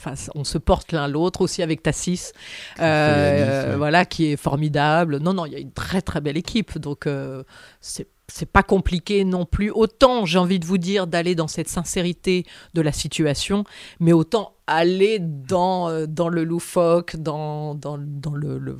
Enfin, 0.00 0.14
on 0.36 0.44
se 0.44 0.58
porte 0.58 0.92
l'un 0.92 1.08
l'autre 1.08 1.40
aussi 1.40 1.60
avec 1.60 1.82
Tassis, 1.82 2.30
euh, 2.78 3.74
voilà, 3.76 4.04
qui 4.04 4.26
est 4.26 4.36
formidable. 4.36 5.18
Non, 5.18 5.34
non, 5.34 5.44
il 5.44 5.52
y 5.52 5.56
a 5.56 5.58
une 5.58 5.72
très 5.72 6.00
très 6.02 6.20
belle 6.20 6.36
équipe, 6.36 6.78
donc 6.78 7.08
c'est 7.80 8.06
c'est 8.28 8.46
pas 8.46 8.62
compliqué 8.62 9.24
non 9.24 9.44
plus. 9.44 9.70
Autant, 9.70 10.24
j'ai 10.24 10.38
envie 10.38 10.60
de 10.60 10.66
vous 10.66 10.78
dire, 10.78 11.06
d'aller 11.08 11.34
dans 11.34 11.48
cette 11.48 11.68
sincérité 11.68 12.44
de 12.74 12.80
la 12.80 12.92
situation, 12.92 13.64
mais 13.98 14.12
autant 14.12 14.52
aller 14.66 15.18
dans, 15.18 16.06
dans 16.06 16.28
le 16.28 16.44
loufoque, 16.44 17.16
dans, 17.16 17.74
dans, 17.74 17.98
dans 17.98 18.34
le, 18.34 18.58
le 18.58 18.78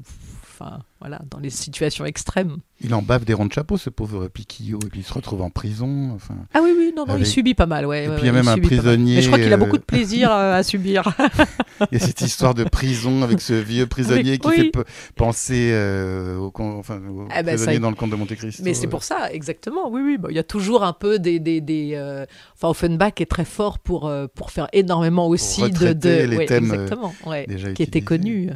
enfin, 0.59 0.81
voilà, 1.01 1.21
dans 1.31 1.39
les 1.39 1.51
situations 1.51 2.05
extrêmes. 2.05 2.59
Il 2.81 2.95
en 2.95 3.03
bave 3.03 3.25
des 3.25 3.35
ronds 3.35 3.47
de 3.47 3.53
chapeau, 3.53 3.77
ce 3.77 3.91
pauvre 3.91 4.29
Piquillot, 4.29 4.79
et 4.85 4.89
puis 4.89 5.01
il 5.01 5.05
se 5.05 5.13
retrouve 5.13 5.43
en 5.43 5.51
prison. 5.51 6.13
Enfin, 6.15 6.35
ah 6.55 6.61
oui, 6.63 6.73
oui, 6.77 6.93
non, 6.97 7.07
non, 7.07 7.17
il 7.17 7.27
subit 7.27 7.55
pas 7.55 7.67
mal, 7.67 7.87
ouais. 7.87 8.05
Et 8.05 8.09
puis 8.09 8.23
il 8.23 8.27
y 8.27 8.29
a 8.29 8.33
même 8.33 8.49
un 8.49 8.59
prisonnier. 8.59 9.17
Mais 9.17 9.23
je 9.23 9.29
crois 9.29 9.39
qu'il 9.39 9.53
a 9.53 9.57
beaucoup 9.57 9.77
de 9.77 9.83
euh, 9.83 9.87
plaisir 9.87 10.31
euh, 10.33 10.55
à 10.55 10.63
subir. 10.63 11.13
il 11.93 11.99
y 11.99 12.03
a 12.03 12.05
cette 12.05 12.21
histoire 12.21 12.55
de 12.55 12.65
prison 12.65 13.23
avec 13.23 13.41
ce 13.41 13.53
vieux 13.53 13.87
prisonnier 13.89 14.39
qui 14.39 14.51
fait 14.51 14.73
penser 15.17 15.71
euh, 15.73 16.37
au, 16.37 16.53
enfin, 16.57 17.01
eh 17.37 17.43
ben, 17.43 17.57
prisonnier 17.57 17.79
dans 17.79 17.91
le 17.91 17.97
conte 17.97 18.11
de 18.11 18.17
Monte 18.17 18.35
Cristo. 18.35 18.63
Mais 18.65 18.75
c'est 18.75 18.87
pour 18.87 19.03
ça, 19.03 19.33
exactement, 19.33 19.89
oui, 19.91 20.01
oui. 20.05 20.17
il 20.31 20.37
y 20.37 20.41
a 20.41 20.45
toujours 20.45 20.85
un 20.85 20.93
peu 20.93 21.19
des. 21.19 21.39
des, 21.39 21.61
des 21.61 21.79
Enfin, 22.55 22.69
Offenbach 22.69 23.21
est 23.21 23.31
très 23.31 23.45
fort 23.45 23.79
pour, 23.79 24.13
pour 24.35 24.51
faire 24.51 24.69
énormément 24.73 25.29
aussi 25.29 25.63
de, 25.63 25.93
de. 25.93 26.25
Les 26.27 26.47
thèmes 26.47 26.65
exactement, 26.65 27.15
qui 27.75 27.83
étaient 27.83 28.01
connus. 28.01 28.51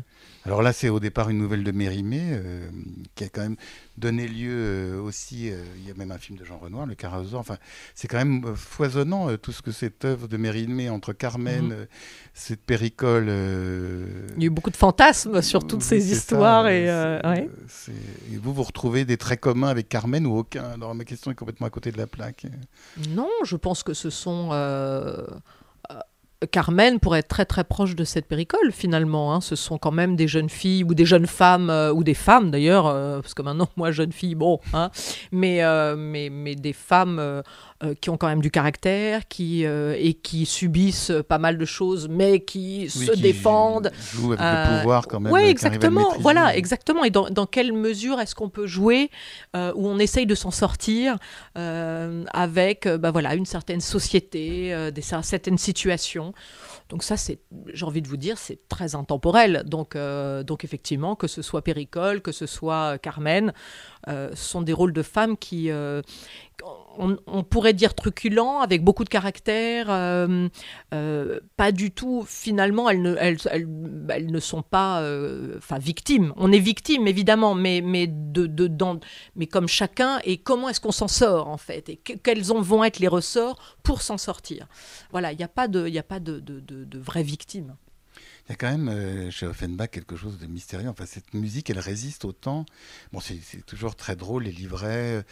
Alors 0.44 0.60
là, 0.60 0.72
c'est 0.72 0.88
au 0.88 0.98
départ 0.98 1.30
une 1.30 1.38
nouvelle 1.38 1.62
de 1.62 1.70
Mérimée, 1.70 2.30
euh, 2.32 2.68
qui 3.14 3.22
a 3.22 3.28
quand 3.28 3.42
même 3.42 3.56
donné 3.96 4.26
lieu 4.26 4.50
euh, 4.50 5.00
aussi, 5.00 5.50
euh, 5.50 5.62
il 5.78 5.86
y 5.86 5.90
a 5.90 5.94
même 5.94 6.10
un 6.10 6.18
film 6.18 6.36
de 6.36 6.44
Jean 6.44 6.58
Renoir, 6.58 6.84
Le 6.84 6.96
Carousel, 6.96 7.36
enfin, 7.36 7.58
c'est 7.94 8.08
quand 8.08 8.16
même 8.16 8.56
foisonnant 8.56 9.36
tout 9.36 9.52
ce 9.52 9.62
que 9.62 9.70
cette 9.70 10.04
œuvre 10.04 10.26
de 10.26 10.36
Mérimée, 10.36 10.90
entre 10.90 11.12
Carmen, 11.12 11.68
mhm. 11.68 11.86
cette 12.34 12.62
péricole... 12.62 13.28
il 13.28 14.42
y 14.42 14.44
a 14.44 14.46
eu 14.46 14.50
beaucoup 14.50 14.70
de 14.70 14.76
fantasmes 14.76 15.42
sur 15.42 15.64
toutes 15.64 15.82
ces 15.82 16.12
histoires. 16.12 16.66
et, 16.66 16.86
et, 16.86 18.36
vous, 18.36 18.52
vous 18.52 18.62
retrouvez 18.64 19.04
des 19.04 19.16
traits 19.16 19.40
communs 19.40 19.68
avec 19.68 19.88
Carmen 19.88 20.26
ou 20.26 20.36
aucun 20.38 20.72
Alors 20.72 20.94
ma 20.94 21.04
question 21.04 21.30
est 21.30 21.36
complètement 21.36 21.68
à 21.68 21.70
côté 21.70 21.92
de 21.92 21.98
la 21.98 22.08
plaque. 22.08 22.46
Non, 23.10 23.30
je 23.44 23.56
pense 23.56 23.84
que 23.84 23.94
ce 23.94 24.10
sont 24.10 24.50
Carmen 26.50 26.98
pourrait 26.98 27.20
être 27.20 27.28
très 27.28 27.44
très 27.44 27.64
proche 27.64 27.94
de 27.94 28.04
cette 28.04 28.26
péricole 28.26 28.72
finalement. 28.72 29.34
Hein. 29.34 29.40
Ce 29.40 29.56
sont 29.56 29.78
quand 29.78 29.90
même 29.90 30.16
des 30.16 30.28
jeunes 30.28 30.48
filles 30.48 30.84
ou 30.84 30.94
des 30.94 31.04
jeunes 31.04 31.26
femmes 31.26 31.70
euh, 31.70 31.92
ou 31.92 32.04
des 32.04 32.14
femmes 32.14 32.50
d'ailleurs, 32.50 32.86
euh, 32.86 33.20
parce 33.20 33.34
que 33.34 33.42
maintenant 33.42 33.68
moi 33.76 33.90
jeune 33.90 34.12
fille, 34.12 34.34
bon, 34.34 34.60
hein, 34.72 34.90
mais, 35.30 35.62
euh, 35.62 35.96
mais, 35.96 36.30
mais 36.30 36.54
des 36.54 36.72
femmes 36.72 37.42
euh, 37.82 37.94
qui 38.00 38.10
ont 38.10 38.16
quand 38.16 38.28
même 38.28 38.42
du 38.42 38.50
caractère, 38.52 39.26
qui 39.26 39.66
euh, 39.66 39.96
et 39.98 40.14
qui 40.14 40.46
subissent 40.46 41.12
pas 41.28 41.38
mal 41.38 41.58
de 41.58 41.64
choses, 41.64 42.08
mais 42.08 42.38
qui 42.38 42.88
se 42.88 43.10
défendent. 43.12 43.90
Jouent 44.14 44.34
avec 44.34 44.40
le 44.40 44.46
euh, 44.46 44.78
pouvoir 44.78 45.08
quand 45.08 45.18
même. 45.18 45.32
Oui, 45.32 45.42
exactement. 45.42 46.14
Voilà, 46.20 46.56
exactement. 46.56 47.02
Et 47.02 47.10
dans, 47.10 47.28
dans 47.28 47.46
quelle 47.46 47.72
mesure 47.72 48.20
est-ce 48.20 48.36
qu'on 48.36 48.50
peut 48.50 48.68
jouer 48.68 49.10
où 49.54 49.88
on 49.88 49.98
essaye 49.98 50.26
de 50.26 50.34
s'en 50.36 50.52
sortir 50.52 51.16
avec, 51.54 52.86
bah 52.86 53.10
voilà, 53.10 53.34
une 53.34 53.46
certaine 53.46 53.80
société, 53.80 54.90
des 54.92 55.02
certaines 55.02 55.58
situations? 55.58 56.34
Donc 56.88 57.02
ça, 57.02 57.16
c'est, 57.16 57.38
j'ai 57.72 57.86
envie 57.86 58.02
de 58.02 58.08
vous 58.08 58.16
dire, 58.16 58.38
c'est 58.38 58.68
très 58.68 58.94
intemporel. 58.94 59.64
Donc, 59.66 59.96
donc 60.46 60.64
effectivement, 60.64 61.16
que 61.16 61.26
ce 61.26 61.42
soit 61.42 61.62
Péricole, 61.62 62.20
que 62.20 62.32
ce 62.32 62.46
soit 62.46 62.98
Carmen, 62.98 63.52
ce 64.06 64.30
sont 64.34 64.62
des 64.62 64.72
rôles 64.72 64.92
de 64.92 65.02
femmes 65.02 65.36
qui, 65.36 65.70
on, 66.98 67.42
pourrait 67.42 67.72
dire 67.72 67.94
truculent, 67.94 68.60
avec 68.60 68.82
beaucoup 68.82 69.04
de 69.04 69.08
caractère, 69.08 69.86
euh, 69.90 70.48
euh, 70.94 71.40
pas 71.56 71.72
du 71.72 71.90
tout. 71.90 72.24
Finalement, 72.26 72.88
elles 72.88 73.02
ne, 73.02 74.40
sont 74.40 74.62
pas, 74.62 75.00
euh, 75.02 75.58
victimes. 75.78 76.32
On 76.36 76.52
est 76.52 76.58
victime 76.58 77.06
évidemment, 77.06 77.54
mais 77.54 77.82
comme 79.50 79.68
chacun. 79.68 80.18
Et 80.24 80.38
comment 80.38 80.68
est-ce 80.68 80.80
qu'on 80.80 80.92
s'en 80.92 81.08
sort 81.08 81.48
en 81.48 81.58
fait 81.58 81.88
Et 81.88 81.96
quels 81.96 82.42
vont 82.42 82.84
être 82.84 82.98
les 82.98 83.08
ressorts 83.08 83.76
pour 83.82 84.02
s'en 84.02 84.18
sortir? 84.18 84.66
Voilà, 85.10 85.32
il 85.32 85.38
n'y 85.38 85.44
a 85.44 85.48
pas 85.48 85.68
de, 85.68 85.86
il 85.88 85.98
a 85.98 86.02
pas 86.02 86.20
de, 86.20 86.40
de, 86.40 86.60
de 86.60 86.98
vraies 86.98 87.22
victimes. 87.22 87.76
Il 88.48 88.50
y 88.50 88.54
a 88.54 88.56
quand 88.56 88.70
même 88.70 88.88
euh, 88.88 89.30
chez 89.30 89.46
Offenbach 89.46 89.90
quelque 89.90 90.16
chose 90.16 90.38
de 90.38 90.46
mystérieux. 90.46 90.88
Enfin, 90.88 91.06
cette 91.06 91.32
musique, 91.32 91.70
elle 91.70 91.78
résiste 91.78 92.24
au 92.24 92.32
temps. 92.32 92.66
Bon, 93.12 93.20
c'est 93.20 93.38
toujours 93.66 93.94
très 93.94 94.16
drôle, 94.16 94.44
les 94.44 94.52
livrets, 94.52 95.24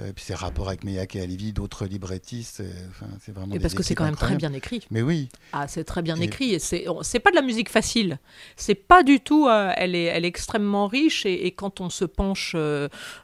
euh, 0.00 0.12
puis 0.12 0.24
ses 0.24 0.34
rapports 0.34 0.68
avec 0.68 0.82
Meyak 0.82 1.14
et 1.14 1.20
Alivi, 1.20 1.52
d'autres 1.52 1.86
librettistes. 1.86 2.60
Euh, 2.60 2.72
enfin, 2.90 3.06
c'est 3.24 3.32
vraiment. 3.32 3.54
Et 3.54 3.60
parce 3.60 3.74
que 3.74 3.84
c'est 3.84 3.94
quand 3.94 4.04
même 4.04 4.16
très 4.16 4.34
bien 4.34 4.52
écrit. 4.52 4.84
Mais 4.90 5.02
oui. 5.02 5.28
Ah, 5.52 5.68
c'est 5.68 5.84
très 5.84 6.02
bien 6.02 6.16
écrit. 6.16 6.54
Et 6.54 6.58
c'est, 6.58 6.86
c'est 7.02 7.20
pas 7.20 7.30
de 7.30 7.36
la 7.36 7.42
musique 7.42 7.68
facile. 7.68 8.18
C'est 8.56 8.74
pas 8.74 9.04
du 9.04 9.20
tout. 9.20 9.48
elle 9.48 9.94
est, 9.94 10.04
elle 10.04 10.24
est 10.24 10.28
extrêmement 10.28 10.88
riche. 10.88 11.24
Et, 11.24 11.46
et 11.46 11.52
quand 11.52 11.80
on 11.80 11.88
se 11.88 12.04
penche 12.04 12.56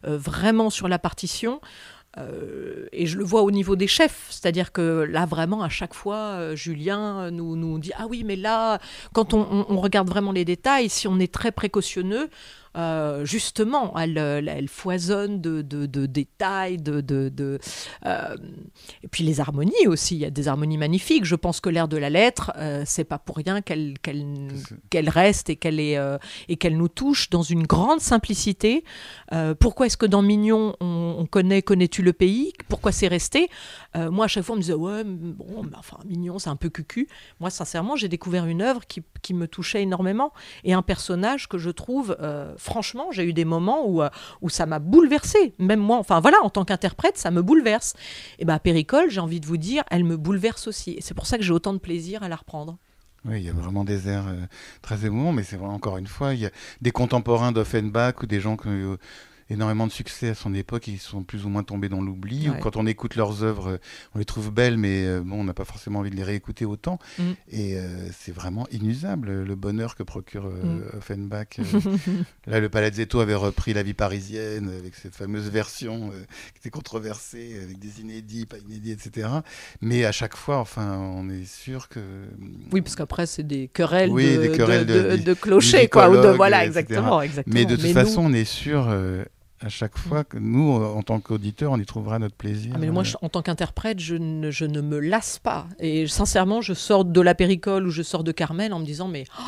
vraiment 0.04 0.70
sur 0.70 0.86
la 0.86 1.00
partition. 1.00 1.60
Euh, 2.18 2.88
et 2.92 3.06
je 3.06 3.16
le 3.16 3.24
vois 3.24 3.42
au 3.42 3.50
niveau 3.50 3.74
des 3.74 3.86
chefs, 3.86 4.26
c'est-à-dire 4.28 4.72
que 4.72 5.06
là 5.08 5.24
vraiment 5.24 5.62
à 5.62 5.70
chaque 5.70 5.94
fois, 5.94 6.16
euh, 6.16 6.54
Julien 6.54 7.30
nous, 7.30 7.56
nous 7.56 7.78
dit 7.78 7.92
ah 7.96 8.06
oui 8.06 8.22
mais 8.22 8.36
là 8.36 8.80
quand 9.14 9.32
on, 9.32 9.64
on, 9.66 9.80
regarde 9.80 10.08
vraiment 10.08 10.32
les 10.32 10.44
détails, 10.44 10.90
si 10.90 11.08
on 11.08 11.18
est 11.18 11.32
très 11.32 11.52
précautionneux, 11.52 12.28
euh, 12.76 13.24
justement, 13.24 13.96
elle, 13.98 14.16
elle, 14.18 14.68
foisonne 14.68 15.40
de, 15.40 15.62
de, 15.62 16.06
détails, 16.06 16.78
de, 16.78 17.00
de 17.00 17.58
euh, 18.06 18.36
et 19.02 19.08
puis 19.08 19.24
les 19.24 19.40
harmonies 19.40 19.86
aussi. 19.86 20.14
Il 20.16 20.20
y 20.20 20.24
a 20.24 20.30
des 20.30 20.48
harmonies 20.48 20.78
magnifiques. 20.78 21.24
Je 21.24 21.34
pense 21.34 21.60
que 21.60 21.68
l'air 21.68 21.88
de 21.88 21.96
la 21.96 22.10
lettre, 22.10 22.52
euh, 22.56 22.82
c'est 22.86 23.04
pas 23.04 23.18
pour 23.18 23.36
rien 23.36 23.60
qu'elle 23.60 23.94
qu'elle 24.02 25.08
reste 25.08 25.50
et 25.50 25.56
qu'elle 25.56 25.80
est 25.80 25.98
et 26.48 26.56
qu'elle 26.56 26.76
nous 26.76 26.88
touche 26.88 27.30
dans 27.30 27.42
une 27.42 27.66
grande 27.66 28.00
simplicité. 28.00 28.84
pourquoi 29.60 29.86
est-ce 29.86 29.96
que 29.96 30.06
dans 30.06 30.22
Mignon 30.22 30.76
on, 30.80 31.26
connaît 31.30 31.62
connais-tu 31.62 32.02
le 32.02 32.12
pays? 32.12 32.52
Pourquoi 32.68 32.92
c'est 32.92 33.08
resté? 33.08 33.48
Moi, 33.94 34.24
à 34.24 34.28
chaque 34.28 34.44
fois, 34.44 34.54
on 34.54 34.56
me 34.56 34.62
disait 34.62 34.72
ouais, 34.72 35.04
bon, 35.04 35.64
enfin 35.76 35.98
Mignon, 36.06 36.38
c'est 36.38 36.50
un 36.50 36.56
peu 36.56 36.70
cucu. 36.70 37.08
Moi, 37.40 37.50
sincèrement, 37.50 37.94
j'ai 37.94 38.08
découvert 38.08 38.46
une 38.46 38.62
œuvre 38.62 38.86
qui, 38.86 39.02
qui, 39.20 39.34
me 39.34 39.46
touchait 39.46 39.82
énormément 39.82 40.32
et 40.64 40.72
un 40.72 40.82
personnage 40.82 41.48
que 41.48 41.58
je 41.58 41.70
trouve 41.70 42.16
franchement, 42.56 43.10
j'ai 43.10 43.24
eu 43.24 43.32
des 43.32 43.44
moments 43.44 43.86
où, 43.86 44.02
euh, 44.02 44.08
où 44.40 44.48
ça 44.48 44.66
m'a 44.66 44.78
bouleversé. 44.78 45.54
Même 45.58 45.80
moi, 45.80 45.98
enfin 45.98 46.20
voilà, 46.20 46.38
en 46.42 46.50
tant 46.50 46.64
qu'interprète, 46.64 47.18
ça 47.18 47.30
me 47.30 47.42
bouleverse. 47.42 47.94
Et 48.38 48.44
bien, 48.44 48.58
Péricole, 48.58 49.10
j'ai 49.10 49.20
envie 49.20 49.40
de 49.40 49.46
vous 49.46 49.56
dire, 49.56 49.84
elle 49.90 50.04
me 50.04 50.16
bouleverse 50.16 50.66
aussi. 50.66 50.92
Et 50.92 51.00
c'est 51.00 51.14
pour 51.14 51.26
ça 51.26 51.38
que 51.38 51.44
j'ai 51.44 51.52
autant 51.52 51.72
de 51.72 51.78
plaisir 51.78 52.22
à 52.22 52.28
la 52.28 52.36
reprendre. 52.36 52.78
Oui, 53.24 53.38
il 53.38 53.44
y 53.44 53.48
a 53.48 53.52
vraiment 53.52 53.84
des 53.84 54.08
airs 54.08 54.26
euh, 54.26 54.46
très 54.80 55.06
émouvants, 55.06 55.32
mais 55.32 55.44
c'est 55.44 55.56
encore 55.58 55.96
une 55.96 56.08
fois, 56.08 56.34
il 56.34 56.40
y 56.40 56.46
a 56.46 56.50
des 56.80 56.90
contemporains 56.90 57.52
d'Offenbach 57.52 58.22
ou 58.22 58.26
des 58.26 58.40
gens 58.40 58.56
que 58.56 58.98
énormément 59.50 59.86
de 59.86 59.92
succès 59.92 60.30
à 60.30 60.34
son 60.34 60.54
époque, 60.54 60.88
ils 60.88 60.98
sont 60.98 61.22
plus 61.22 61.44
ou 61.44 61.48
moins 61.48 61.62
tombés 61.62 61.88
dans 61.88 62.00
l'oubli. 62.00 62.48
Ou 62.48 62.54
quand 62.60 62.76
on 62.76 62.86
écoute 62.86 63.16
leurs 63.16 63.42
œuvres, 63.42 63.78
on 64.14 64.18
les 64.18 64.24
trouve 64.24 64.50
belles, 64.52 64.76
mais 64.78 65.06
euh, 65.06 65.20
bon, 65.24 65.40
on 65.40 65.44
n'a 65.44 65.54
pas 65.54 65.64
forcément 65.64 66.00
envie 66.00 66.10
de 66.10 66.16
les 66.16 66.24
réécouter 66.24 66.64
autant. 66.64 66.98
Mm. 67.18 67.22
Et 67.50 67.76
euh, 67.78 68.08
c'est 68.12 68.32
vraiment 68.32 68.66
inusable 68.70 69.42
le 69.42 69.54
bonheur 69.54 69.94
que 69.96 70.02
procure 70.02 70.46
euh, 70.46 70.50
Mm. 70.62 70.96
Offenbach. 70.98 71.46
Là, 72.46 72.60
le 72.60 72.68
Palazzetto 72.68 73.20
avait 73.20 73.34
repris 73.34 73.72
La 73.74 73.82
vie 73.82 73.94
parisienne 73.94 74.70
avec 74.78 74.94
cette 74.94 75.14
fameuse 75.14 75.48
version 75.50 76.10
qui 76.52 76.58
était 76.60 76.70
controversée, 76.70 77.60
avec 77.62 77.78
des 77.78 78.00
inédits, 78.00 78.46
pas 78.46 78.58
inédits, 78.58 78.92
etc. 78.92 79.28
Mais 79.80 80.04
à 80.04 80.12
chaque 80.12 80.36
fois, 80.36 80.58
enfin, 80.58 80.98
on 80.98 81.28
est 81.28 81.44
sûr 81.44 81.88
que. 81.88 82.00
Oui, 82.72 82.80
parce 82.80 82.96
qu'après, 82.96 83.26
c'est 83.26 83.42
des 83.42 83.68
querelles, 83.68 84.10
Oui, 84.10 84.36
de, 84.36 84.42
des 84.42 84.52
querelles 84.52 84.86
de, 84.86 84.94
de- 85.02 85.16
de- 85.16 85.22
de 85.22 85.34
clochers, 85.34 85.88
quoi. 85.88 86.10
Ou 86.10 86.16
de, 86.16 86.28
voilà, 86.28 86.64
exactement, 86.64 87.20
exactement. 87.22 87.54
Mais 87.54 87.64
de 87.64 87.76
toute 87.76 87.92
façon, 87.92 88.22
on 88.24 88.32
est 88.32 88.44
sûr 88.44 88.88
à 89.64 89.68
chaque 89.68 89.96
fois 89.96 90.24
que 90.24 90.38
nous, 90.38 90.76
euh, 90.76 90.86
en 90.86 91.02
tant 91.02 91.20
qu'auditeurs, 91.20 91.72
on 91.72 91.78
y 91.78 91.86
trouvera 91.86 92.18
notre 92.18 92.34
plaisir. 92.34 92.72
Ah, 92.74 92.78
mais 92.78 92.90
moi, 92.90 93.02
Euh, 93.02 93.04
je- 93.06 93.16
en 93.22 93.28
tant 93.28 93.42
qu'interprète, 93.42 94.00
je 94.00 94.16
ne, 94.16 94.50
je 94.50 94.64
ne 94.64 94.80
me 94.80 94.98
lasse 94.98 95.38
pas. 95.38 95.66
Et 95.78 96.06
sincèrement, 96.06 96.60
je 96.60 96.74
sors 96.74 97.04
de 97.04 97.20
la 97.20 97.34
péricole 97.34 97.86
ou 97.86 97.90
je 97.90 98.02
sors 98.02 98.24
de 98.24 98.32
Carmel 98.32 98.72
en 98.72 98.80
me 98.80 98.84
disant, 98.84 99.08
mais, 99.08 99.24
oh, 99.38 99.42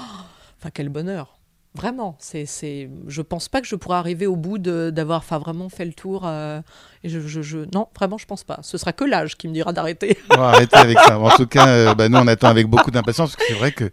enfin, 0.61 0.71
quel 0.73 0.89
bonheur. 0.89 1.39
Vraiment, 1.77 2.15
c'est, 2.21 2.47
c'est, 2.47 2.89
je 3.09 3.21
pense 3.21 3.49
pas 3.49 3.61
que 3.61 3.67
je 3.67 3.75
pourrais 3.75 3.97
arriver 3.97 4.29
au 4.29 4.37
bout 4.37 4.59
de- 4.59 4.91
d'avoir, 4.95 5.19
enfin, 5.19 5.39
vraiment 5.41 5.69
fait 5.69 5.85
le 5.85 5.93
tour. 5.93 6.23
euh, 6.25 6.61
et 7.03 7.09
je, 7.09 7.19
je, 7.19 7.43
je- 7.43 7.67
non, 7.75 7.89
vraiment, 7.97 8.17
je 8.17 8.27
pense 8.27 8.45
pas. 8.45 8.61
Ce 8.63 8.79
sera 8.79 8.93
que 8.93 9.03
l'âge 9.03 9.37
qui 9.37 9.49
me 9.49 9.53
dira 9.53 9.73
d'arrêter. 9.73 10.17
On 10.31 10.37
va 10.37 10.51
arrêter 10.51 10.77
avec 10.77 10.97
ça. 11.01 11.19
En 11.19 11.31
tout 11.31 11.49
cas, 11.49 11.67
euh, 11.67 11.95
bah, 11.97 12.09
nous, 12.09 12.17
on 12.19 12.29
attend 12.29 12.47
avec 12.47 12.69
beaucoup 12.69 12.93
d'impatience 12.93 13.31
parce 13.35 13.45
que 13.49 13.53
c'est 13.53 13.59
vrai 13.59 13.73
que. 13.73 13.91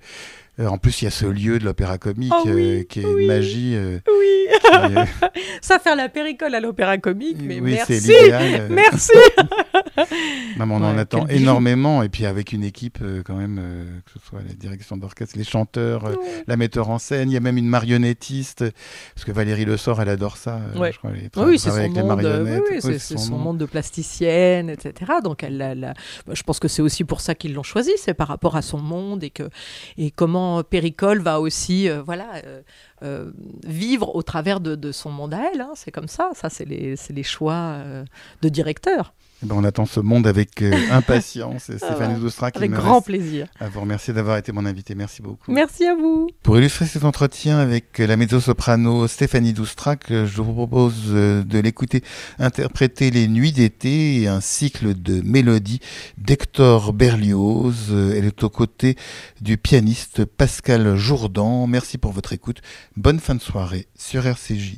Euh, 0.59 0.67
en 0.67 0.77
plus, 0.77 1.01
il 1.01 1.05
y 1.05 1.07
a 1.07 1.11
ce 1.11 1.25
lieu 1.25 1.59
de 1.59 1.65
l'opéra 1.65 1.97
comique 1.97 2.33
Oh 2.35 2.43
oui, 2.45 2.79
euh, 2.81 2.83
qui 2.83 3.01
est 3.01 3.05
oui. 3.05 3.21
une 3.23 3.27
magie. 3.27 3.73
euh, 3.75 3.99
oui, 4.07 4.47
qui 4.61 5.37
ça 5.61 5.79
faire 5.79 5.95
la 5.95 6.09
péricole 6.09 6.53
à 6.55 6.59
l'opéra 6.59 6.97
comique, 6.97 7.37
mais 7.41 7.59
oui, 7.59 7.71
merci, 7.73 8.11
merci. 8.69 9.11
non, 10.57 10.65
mais 10.65 10.73
on 10.73 10.77
en 10.83 10.97
attend 10.97 11.23
bijou. 11.25 11.39
énormément. 11.41 12.03
Et 12.03 12.09
puis 12.09 12.25
avec 12.25 12.51
une 12.53 12.63
équipe, 12.63 12.99
euh, 13.01 13.21
quand 13.25 13.35
même, 13.35 13.59
euh, 13.61 13.85
que 14.05 14.11
ce 14.19 14.19
soit 14.25 14.39
la 14.47 14.53
direction 14.53 14.97
d'orchestre, 14.97 15.37
les 15.37 15.43
chanteurs, 15.43 16.05
euh, 16.05 16.15
la 16.47 16.57
metteur 16.57 16.89
en 16.89 16.99
scène. 16.99 17.29
Il 17.29 17.33
y 17.33 17.37
a 17.37 17.39
même 17.41 17.57
une 17.57 17.67
marionnettiste. 17.67 18.65
Parce 19.15 19.25
que 19.25 19.31
Valérie 19.31 19.65
Le 19.65 19.77
Sort, 19.77 20.01
elle 20.01 20.09
adore 20.09 20.37
ça. 20.37 20.59
Ouais. 20.75 20.91
je 20.91 20.97
crois, 20.97 21.11
elle 21.11 21.29
Oui, 21.43 21.57
c'est 21.59 21.69
son 21.69 21.75
avec 21.77 21.91
monde. 21.91 22.19
oui, 22.45 22.79
oui, 22.83 22.99
son 22.99 23.53
de 23.53 23.65
plasticienne, 23.65 24.69
etc. 24.69 25.11
Donc, 25.23 25.43
elle, 25.43 25.61
elle- 25.61 25.83
elle- 25.83 25.93
bah, 26.27 26.33
je 26.35 26.43
pense 26.43 26.59
que 26.59 26.67
c'est 26.67 26.81
aussi 26.81 27.03
pour 27.03 27.21
ça 27.21 27.35
qu'ils 27.35 27.53
l'ont 27.53 27.63
choisi, 27.63 27.91
c'est 27.97 28.13
par 28.13 28.27
rapport 28.27 28.55
à 28.55 28.61
son 28.61 28.77
monde 28.79 29.23
et 29.23 29.29
que 29.29 29.49
et 29.97 30.11
comment 30.11 30.63
Péricole 30.63 31.19
va 31.21 31.39
aussi, 31.39 31.89
voilà, 32.05 32.27
vivre 33.65 34.15
au 34.15 34.21
travers 34.23 34.59
de, 34.59 34.75
de 34.75 34.91
son 34.91 35.11
monde 35.11 35.33
à 35.33 35.41
elle. 35.53 35.61
hein. 35.61 35.71
C'est 35.75 35.91
comme 35.91 36.07
ça. 36.07 36.29
Ça, 36.35 36.49
c'est 36.49 36.65
les, 36.65 36.95
les 37.09 37.23
choix 37.23 37.77
de 38.41 38.49
directeur. 38.49 39.13
Eh 39.43 39.47
ben, 39.47 39.55
on 39.57 39.63
attend 39.63 39.85
ce 39.85 39.99
monde 39.99 40.27
avec 40.27 40.61
euh, 40.61 40.71
impatience. 40.91 41.69
Et 41.69 41.77
Stéphanie. 41.77 42.19
Doustra 42.19 42.51
qui 42.51 42.59
Avec 42.59 42.71
me 42.71 42.75
grand 42.77 42.95
reste 42.95 43.05
plaisir. 43.07 43.47
à 43.59 43.69
vous 43.69 43.81
remercier 43.81 44.13
d'avoir 44.13 44.37
été 44.37 44.51
mon 44.51 44.65
invité. 44.65 44.93
Merci 44.95 45.21
beaucoup. 45.21 45.51
Merci 45.51 45.85
à 45.85 45.95
vous. 45.95 46.27
Pour 46.43 46.57
illustrer 46.57 46.85
cet 46.85 47.03
entretien 47.05 47.57
avec 47.57 47.97
la 47.97 48.17
mezzo-soprano 48.17 49.07
Stéphanie 49.07 49.53
Doustrac, 49.53 50.05
je 50.09 50.41
vous 50.41 50.53
propose 50.53 51.03
euh, 51.09 51.43
de 51.43 51.57
l'écouter 51.59 52.03
interpréter 52.37 53.09
Les 53.11 53.27
Nuits 53.27 53.51
d'été 53.51 54.21
et 54.21 54.27
un 54.27 54.41
cycle 54.41 54.93
de 54.93 55.21
mélodies 55.21 55.79
d'Hector 56.17 56.93
Berlioz. 56.93 57.87
Euh, 57.91 58.13
Elle 58.15 58.25
est 58.25 58.43
aux 58.43 58.49
côtés 58.49 58.95
du 59.41 59.57
pianiste 59.57 60.25
Pascal 60.25 60.95
Jourdan. 60.95 61.65
Merci 61.67 61.97
pour 61.97 62.11
votre 62.11 62.33
écoute. 62.33 62.61
Bonne 62.95 63.19
fin 63.19 63.35
de 63.35 63.41
soirée 63.41 63.87
sur 63.95 64.25
RCJ. 64.27 64.77